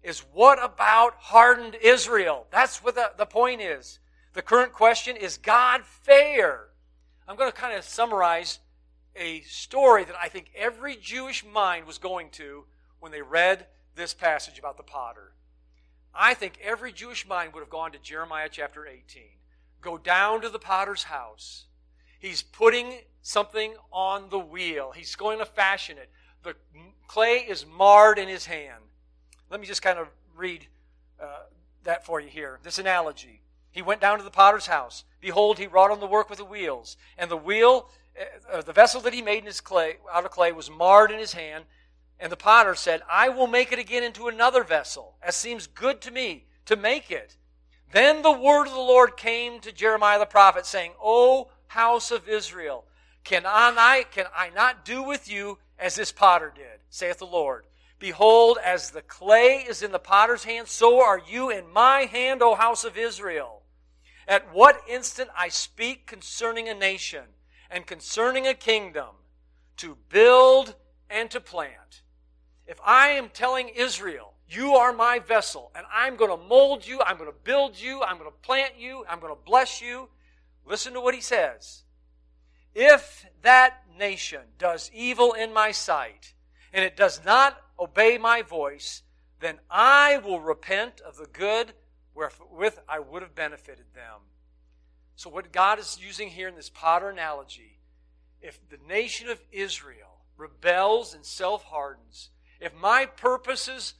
[0.02, 2.46] is what about hardened Israel?
[2.50, 3.98] That's what the, the point is.
[4.34, 6.68] The current question is God fair?
[7.26, 8.60] I'm going to kind of summarize
[9.16, 12.64] a story that I think every Jewish mind was going to
[13.00, 13.66] when they read
[13.96, 15.32] this passage about the potter.
[16.14, 19.22] I think every Jewish mind would have gone to Jeremiah chapter 18
[19.86, 21.66] go down to the potter's house.
[22.18, 24.90] He's putting something on the wheel.
[24.90, 26.10] He's going to fashion it.
[26.42, 26.54] The
[27.06, 28.82] clay is marred in his hand.
[29.48, 30.66] Let me just kind of read
[31.22, 31.44] uh,
[31.84, 32.58] that for you here.
[32.64, 33.42] This analogy.
[33.70, 35.04] He went down to the potter's house.
[35.20, 36.96] Behold, he wrought on the work with the wheels.
[37.16, 37.88] And the wheel,
[38.52, 41.20] uh, the vessel that he made in his clay, out of clay, was marred in
[41.20, 41.64] his hand.
[42.18, 46.00] And the potter said, I will make it again into another vessel, as seems good
[46.02, 47.36] to me to make it.
[47.92, 52.28] Then the word of the Lord came to Jeremiah the prophet, saying, O house of
[52.28, 52.84] Israel,
[53.24, 57.66] can I, can I not do with you as this potter did, saith the Lord?
[57.98, 62.42] Behold, as the clay is in the potter's hand, so are you in my hand,
[62.42, 63.62] O house of Israel.
[64.28, 67.24] At what instant I speak concerning a nation
[67.70, 69.16] and concerning a kingdom
[69.78, 70.74] to build
[71.08, 72.02] and to plant.
[72.66, 77.00] If I am telling Israel, you are my vessel, and I'm going to mold you,
[77.04, 80.08] I'm going to build you, I'm going to plant you, I'm going to bless you.
[80.64, 81.84] Listen to what he says.
[82.74, 86.34] If that nation does evil in my sight,
[86.72, 89.02] and it does not obey my voice,
[89.40, 91.72] then I will repent of the good
[92.14, 94.20] wherewith I would have benefited them.
[95.14, 97.78] So, what God is using here in this potter analogy,
[98.40, 102.30] if the nation of Israel rebels and self hardens,
[102.60, 103.94] if my purposes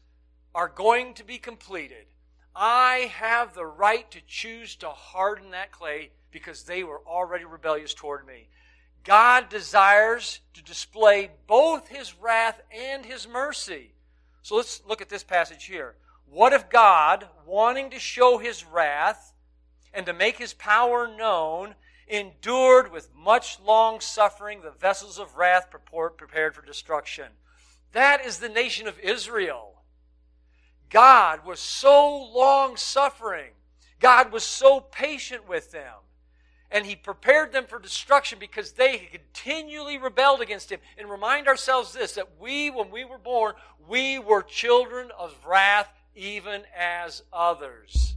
[0.55, 2.07] are going to be completed,
[2.55, 7.93] I have the right to choose to harden that clay because they were already rebellious
[7.93, 8.49] toward me.
[9.05, 13.93] God desires to display both his wrath and his mercy.
[14.43, 15.95] So let's look at this passage here.
[16.29, 19.33] What if God, wanting to show his wrath
[19.95, 21.75] and to make his power known,
[22.09, 27.27] endured with much long suffering the vessels of wrath prepared for destruction?
[27.97, 29.73] That is the nation of Israel.
[30.91, 33.53] God was so long suffering.
[34.01, 35.95] God was so patient with them.
[36.71, 40.81] And he prepared them for destruction because they continually rebelled against him.
[40.99, 43.55] And remind ourselves this that we, when we were born,
[43.89, 48.16] we were children of wrath even as others.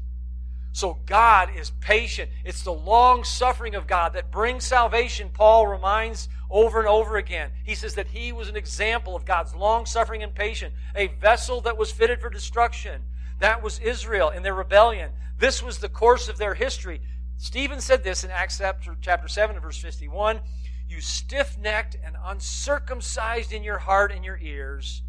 [0.71, 2.29] So God is patient.
[2.45, 7.51] It's the long suffering of God that brings salvation, Paul reminds over and over again.
[7.63, 11.61] He says that he was an example of God's long suffering and patience, a vessel
[11.61, 13.01] that was fitted for destruction.
[13.39, 15.11] That was Israel in their rebellion.
[15.37, 17.01] This was the course of their history.
[17.37, 18.61] Stephen said this in Acts
[19.01, 20.41] chapter 7, verse 51
[20.87, 25.03] You stiff necked and uncircumcised in your heart and your ears,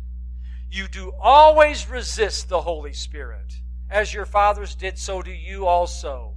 [0.70, 3.60] you do always resist the Holy Spirit.
[3.90, 6.34] As your fathers did, so do you also.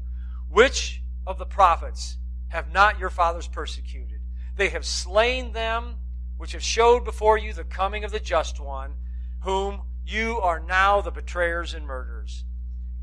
[0.49, 4.21] Which of the prophets have not your fathers persecuted?
[4.55, 5.95] They have slain them
[6.37, 8.95] which have showed before you the coming of the just one,
[9.41, 12.43] whom you are now the betrayers and murderers.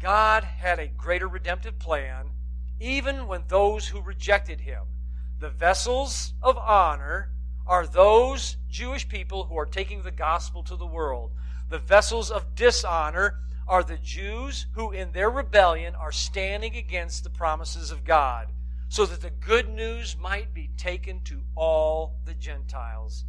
[0.01, 2.31] God had a greater redemptive plan,
[2.81, 4.83] even when those who rejected him,
[5.39, 7.31] the vessels of honor,
[7.67, 11.31] are those Jewish people who are taking the gospel to the world.
[11.69, 13.39] The vessels of dishonor
[13.71, 18.49] are the Jews who, in their rebellion, are standing against the promises of God
[18.89, 23.25] so that the good news might be taken to all the Gentiles.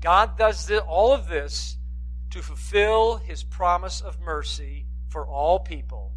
[0.00, 1.76] God does this, all of this
[2.30, 6.14] to fulfill his promise of mercy for all people.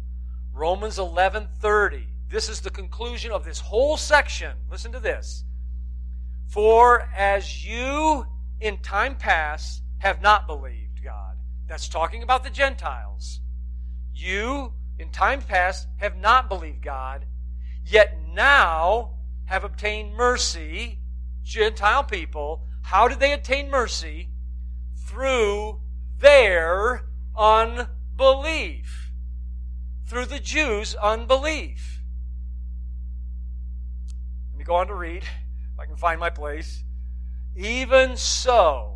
[0.50, 2.06] Romans 11:30.
[2.28, 4.56] This is the conclusion of this whole section.
[4.70, 5.44] Listen to this.
[6.46, 8.26] For as you
[8.58, 10.83] in time past have not believed.
[11.66, 13.40] That's talking about the Gentiles.
[14.14, 17.26] You in time past have not believed God
[17.84, 19.10] yet now
[19.46, 20.98] have obtained mercy,
[21.42, 22.66] Gentile people.
[22.82, 24.30] How did they obtain mercy?
[25.06, 25.80] Through
[26.18, 27.04] their
[27.36, 29.10] unbelief.
[30.06, 32.00] Through the Jews' unbelief.
[34.52, 36.84] Let me go on to read, if I can find my place.
[37.56, 38.93] Even so,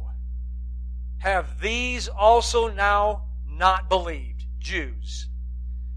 [1.18, 5.28] have these also now not believed, Jews.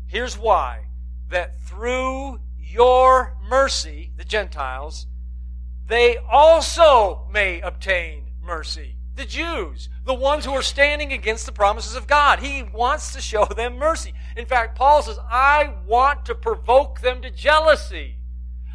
[0.08, 0.86] Here's why.
[1.30, 5.08] That through your mercy, the Gentiles,
[5.88, 8.96] they also may obtain mercy.
[9.16, 12.40] The Jews, the ones who are standing against the promises of God.
[12.40, 14.14] He wants to show them mercy.
[14.36, 18.18] In fact, Paul says, I want to provoke them to jealousy.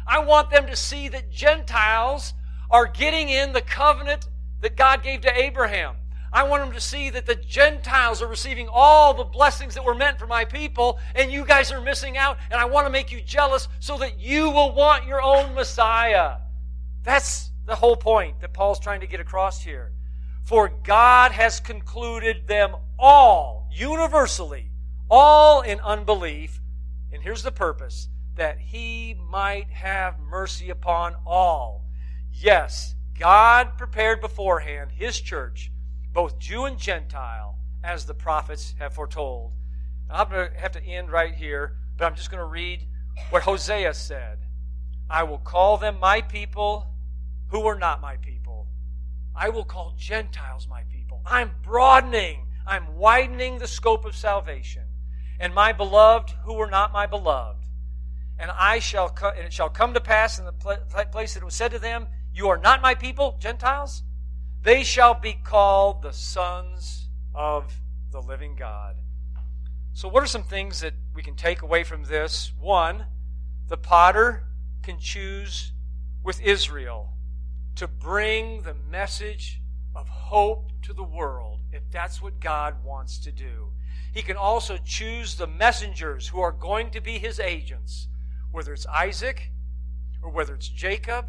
[0.07, 2.33] I want them to see that Gentiles
[2.69, 4.29] are getting in the covenant
[4.61, 5.95] that God gave to Abraham.
[6.31, 9.95] I want them to see that the Gentiles are receiving all the blessings that were
[9.95, 13.11] meant for my people, and you guys are missing out, and I want to make
[13.11, 16.37] you jealous so that you will want your own Messiah.
[17.03, 19.93] That's the whole point that Paul's trying to get across here.
[20.43, 24.71] For God has concluded them all, universally,
[25.09, 26.61] all in unbelief.
[27.11, 31.85] And here's the purpose that he might have mercy upon all.
[32.31, 35.71] Yes, God prepared beforehand his church
[36.17, 39.53] both Jew and Gentile, as the prophets have foretold.
[40.09, 42.87] I'm going to have to end right here, but I'm just going to read
[43.29, 44.39] what Hosea said.
[45.11, 46.87] I will call them my people
[47.49, 48.67] who were not my people.
[49.35, 51.21] I will call Gentiles my people.
[51.23, 54.85] I'm broadening, I'm widening the scope of salvation.
[55.39, 57.63] And my beloved who were not my beloved.
[58.39, 60.77] And I shall co- and it shall come to pass in the pl-
[61.11, 64.01] place that it was said to them, You are not my people, Gentiles.
[64.67, 67.79] They shall be called the sons of
[68.11, 68.97] the living God.
[69.93, 72.51] So, what are some things that we can take away from this?
[72.59, 73.05] One,
[73.69, 74.43] the potter
[74.83, 75.71] can choose
[76.21, 77.13] with Israel
[77.75, 79.61] to bring the message
[79.95, 83.71] of hope to the world if that's what God wants to do.
[84.11, 88.09] He can also choose the messengers who are going to be his agents,
[88.51, 89.49] whether it's Isaac,
[90.21, 91.27] or whether it's Jacob,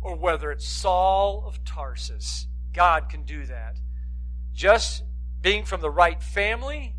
[0.00, 2.47] or whether it's Saul of Tarsus.
[2.72, 3.78] God can do that.
[4.52, 5.04] Just
[5.40, 6.94] being from the right family,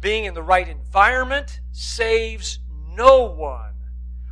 [0.00, 2.58] being in the right environment saves
[2.90, 3.74] no one.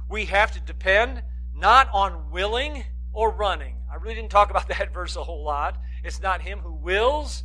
[0.09, 1.23] We have to depend
[1.55, 3.77] not on willing or running.
[3.91, 5.79] I really didn't talk about that verse a whole lot.
[6.05, 7.45] It's not him who wills,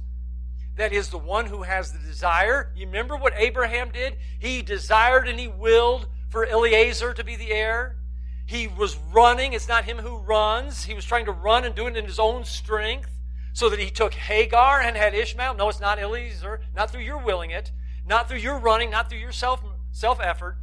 [0.78, 2.72] that is the one who has the desire.
[2.76, 4.18] You remember what Abraham did?
[4.40, 7.98] He desired and he willed for Eliezer to be the heir.
[8.46, 9.54] He was running.
[9.54, 10.84] It's not him who runs.
[10.84, 13.10] He was trying to run and do it in his own strength
[13.58, 15.56] so that he took Hagar and had Ishmael.
[15.56, 17.72] No, it's not Eliezer, not through your willing it,
[18.06, 20.60] not through your running, not through your self self effort,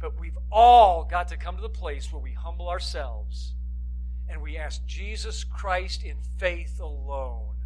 [0.00, 3.52] but we've all got to come to the place where we humble ourselves
[4.26, 7.56] and we ask Jesus Christ in faith alone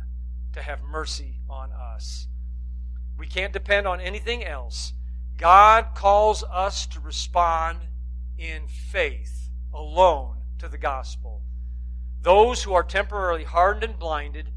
[0.54, 2.26] to have mercy on us.
[3.16, 4.92] We can't depend on anything else.
[5.36, 7.78] God calls us to respond
[8.36, 11.42] in faith alone to the gospel.
[12.22, 14.48] Those who are temporarily hardened and blinded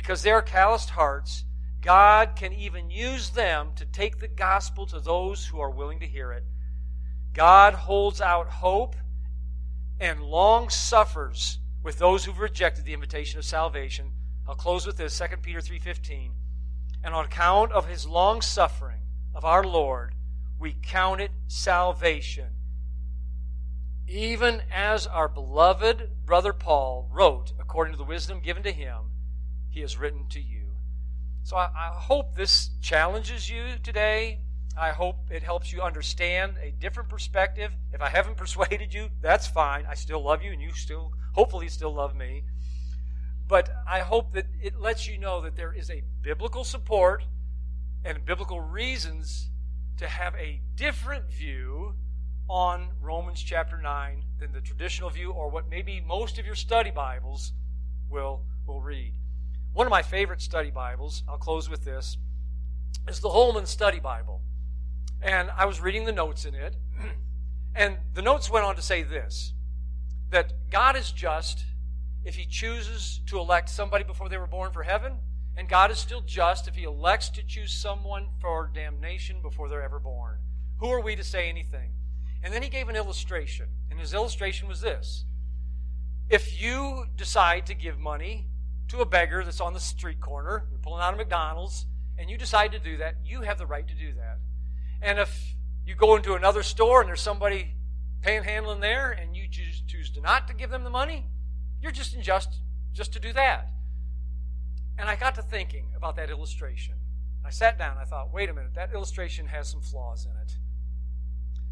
[0.00, 1.44] because they are calloused hearts,
[1.82, 6.06] God can even use them to take the gospel to those who are willing to
[6.06, 6.42] hear it.
[7.34, 8.96] God holds out hope
[10.00, 14.12] and long suffers with those who've rejected the invitation of salvation.
[14.48, 16.32] I'll close with this 2 Peter 3:15.
[17.04, 19.02] And on account of his long suffering
[19.34, 20.14] of our Lord,
[20.58, 22.56] we count it salvation.
[24.08, 29.09] Even as our beloved brother Paul wrote according to the wisdom given to him,
[29.70, 30.66] he has written to you.
[31.42, 34.40] So I, I hope this challenges you today.
[34.76, 37.72] I hope it helps you understand a different perspective.
[37.92, 39.86] If I haven't persuaded you, that's fine.
[39.88, 42.44] I still love you, and you still, hopefully, still love me.
[43.48, 47.24] But I hope that it lets you know that there is a biblical support
[48.04, 49.50] and biblical reasons
[49.96, 51.94] to have a different view
[52.48, 56.90] on Romans chapter 9 than the traditional view or what maybe most of your study
[56.90, 57.52] Bibles
[58.08, 59.14] will, will read.
[59.72, 62.18] One of my favorite study Bibles, I'll close with this,
[63.06, 64.42] is the Holman Study Bible.
[65.22, 66.74] And I was reading the notes in it,
[67.76, 69.54] and the notes went on to say this
[70.30, 71.64] that God is just
[72.24, 75.18] if he chooses to elect somebody before they were born for heaven,
[75.56, 79.82] and God is still just if he elects to choose someone for damnation before they're
[79.82, 80.38] ever born.
[80.78, 81.92] Who are we to say anything?
[82.42, 85.26] And then he gave an illustration, and his illustration was this
[86.28, 88.49] If you decide to give money
[88.90, 91.86] to a beggar that's on the street corner, you're pulling out of McDonald's,
[92.18, 94.38] and you decide to do that, you have the right to do that.
[95.00, 95.54] And if
[95.86, 97.74] you go into another store and there's somebody
[98.22, 101.26] panhandling there and you choose, choose to not to give them the money,
[101.80, 102.60] you're just unjust
[102.92, 103.70] just to do that.
[104.98, 106.94] And I got to thinking about that illustration.
[107.44, 110.56] I sat down I thought, wait a minute, that illustration has some flaws in it.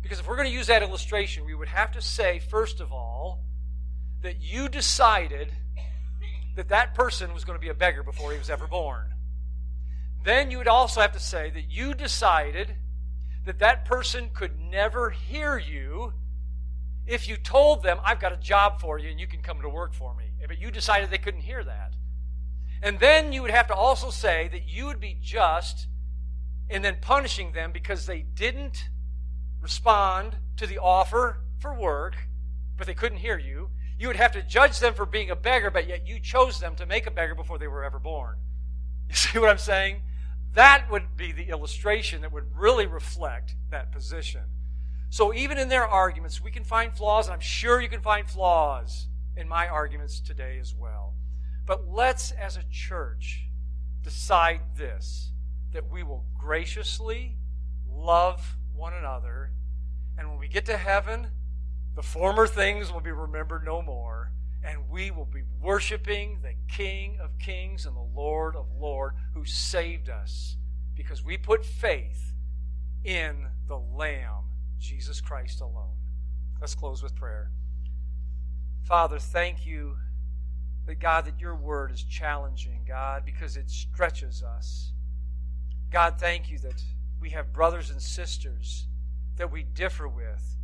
[0.00, 2.92] Because if we're going to use that illustration, we would have to say, first of
[2.92, 3.44] all,
[4.22, 5.52] that you decided
[6.58, 9.14] that that person was going to be a beggar before he was ever born.
[10.24, 12.74] Then you would also have to say that you decided
[13.46, 16.14] that that person could never hear you
[17.06, 19.68] if you told them, I've got a job for you and you can come to
[19.68, 20.24] work for me.
[20.48, 21.94] But you decided they couldn't hear that.
[22.82, 25.86] And then you would have to also say that you would be just
[26.68, 28.88] and then punishing them because they didn't
[29.60, 32.16] respond to the offer for work,
[32.76, 33.70] but they couldn't hear you.
[33.98, 36.76] You would have to judge them for being a beggar, but yet you chose them
[36.76, 38.36] to make a beggar before they were ever born.
[39.08, 40.02] You see what I'm saying?
[40.54, 44.42] That would be the illustration that would really reflect that position.
[45.10, 48.28] So even in their arguments, we can find flaws, and I'm sure you can find
[48.28, 51.14] flaws in my arguments today as well.
[51.66, 53.46] But let's, as a church,
[54.02, 55.32] decide this
[55.72, 57.36] that we will graciously
[57.90, 59.50] love one another,
[60.16, 61.28] and when we get to heaven,
[61.98, 64.30] the former things will be remembered no more,
[64.62, 69.44] and we will be worshiping the King of Kings and the Lord of Lords who
[69.44, 70.56] saved us
[70.94, 72.34] because we put faith
[73.02, 74.44] in the Lamb
[74.78, 75.96] Jesus Christ alone.
[76.60, 77.50] Let's close with prayer.
[78.84, 79.96] Father, thank you
[80.86, 84.92] that God, that your word is challenging, God, because it stretches us.
[85.90, 86.80] God, thank you that
[87.20, 88.86] we have brothers and sisters
[89.34, 90.57] that we differ with.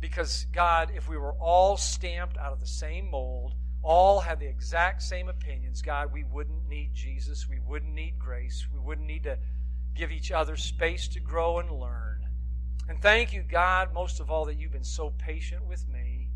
[0.00, 4.46] Because, God, if we were all stamped out of the same mold, all had the
[4.46, 7.48] exact same opinions, God, we wouldn't need Jesus.
[7.48, 8.66] We wouldn't need grace.
[8.72, 9.38] We wouldn't need to
[9.94, 12.26] give each other space to grow and learn.
[12.88, 16.28] And thank you, God, most of all, that you've been so patient with me.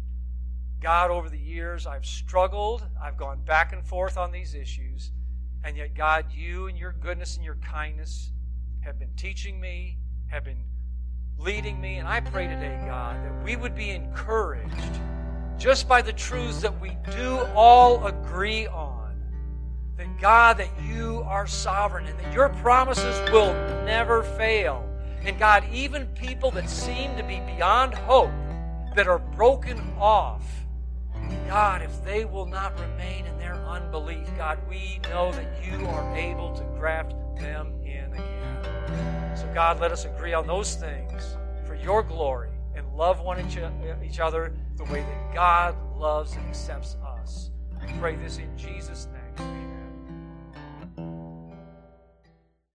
[0.80, 2.86] God, over the years, I've struggled.
[3.02, 5.10] I've gone back and forth on these issues.
[5.64, 8.30] And yet, God, you and your goodness and your kindness
[8.80, 10.62] have been teaching me, have been
[11.38, 11.96] leading me.
[11.96, 15.00] And I pray today, God, that we would be encouraged
[15.58, 19.22] just by the truths that we do all agree on.
[19.96, 23.52] That, God, that you are sovereign and that your promises will
[23.84, 24.88] never fail.
[25.22, 28.30] And God, even people that seem to be beyond hope,
[28.96, 30.44] that are broken off,
[31.48, 36.16] God, if they will not remain in their unbelief, God, we know that you are
[36.16, 39.23] able to graft them in again.
[39.34, 43.40] So, God, let us agree on those things for your glory and love one
[44.04, 47.50] each other the way that God loves and accepts us.
[47.80, 49.08] We pray this in Jesus'
[49.38, 49.73] name.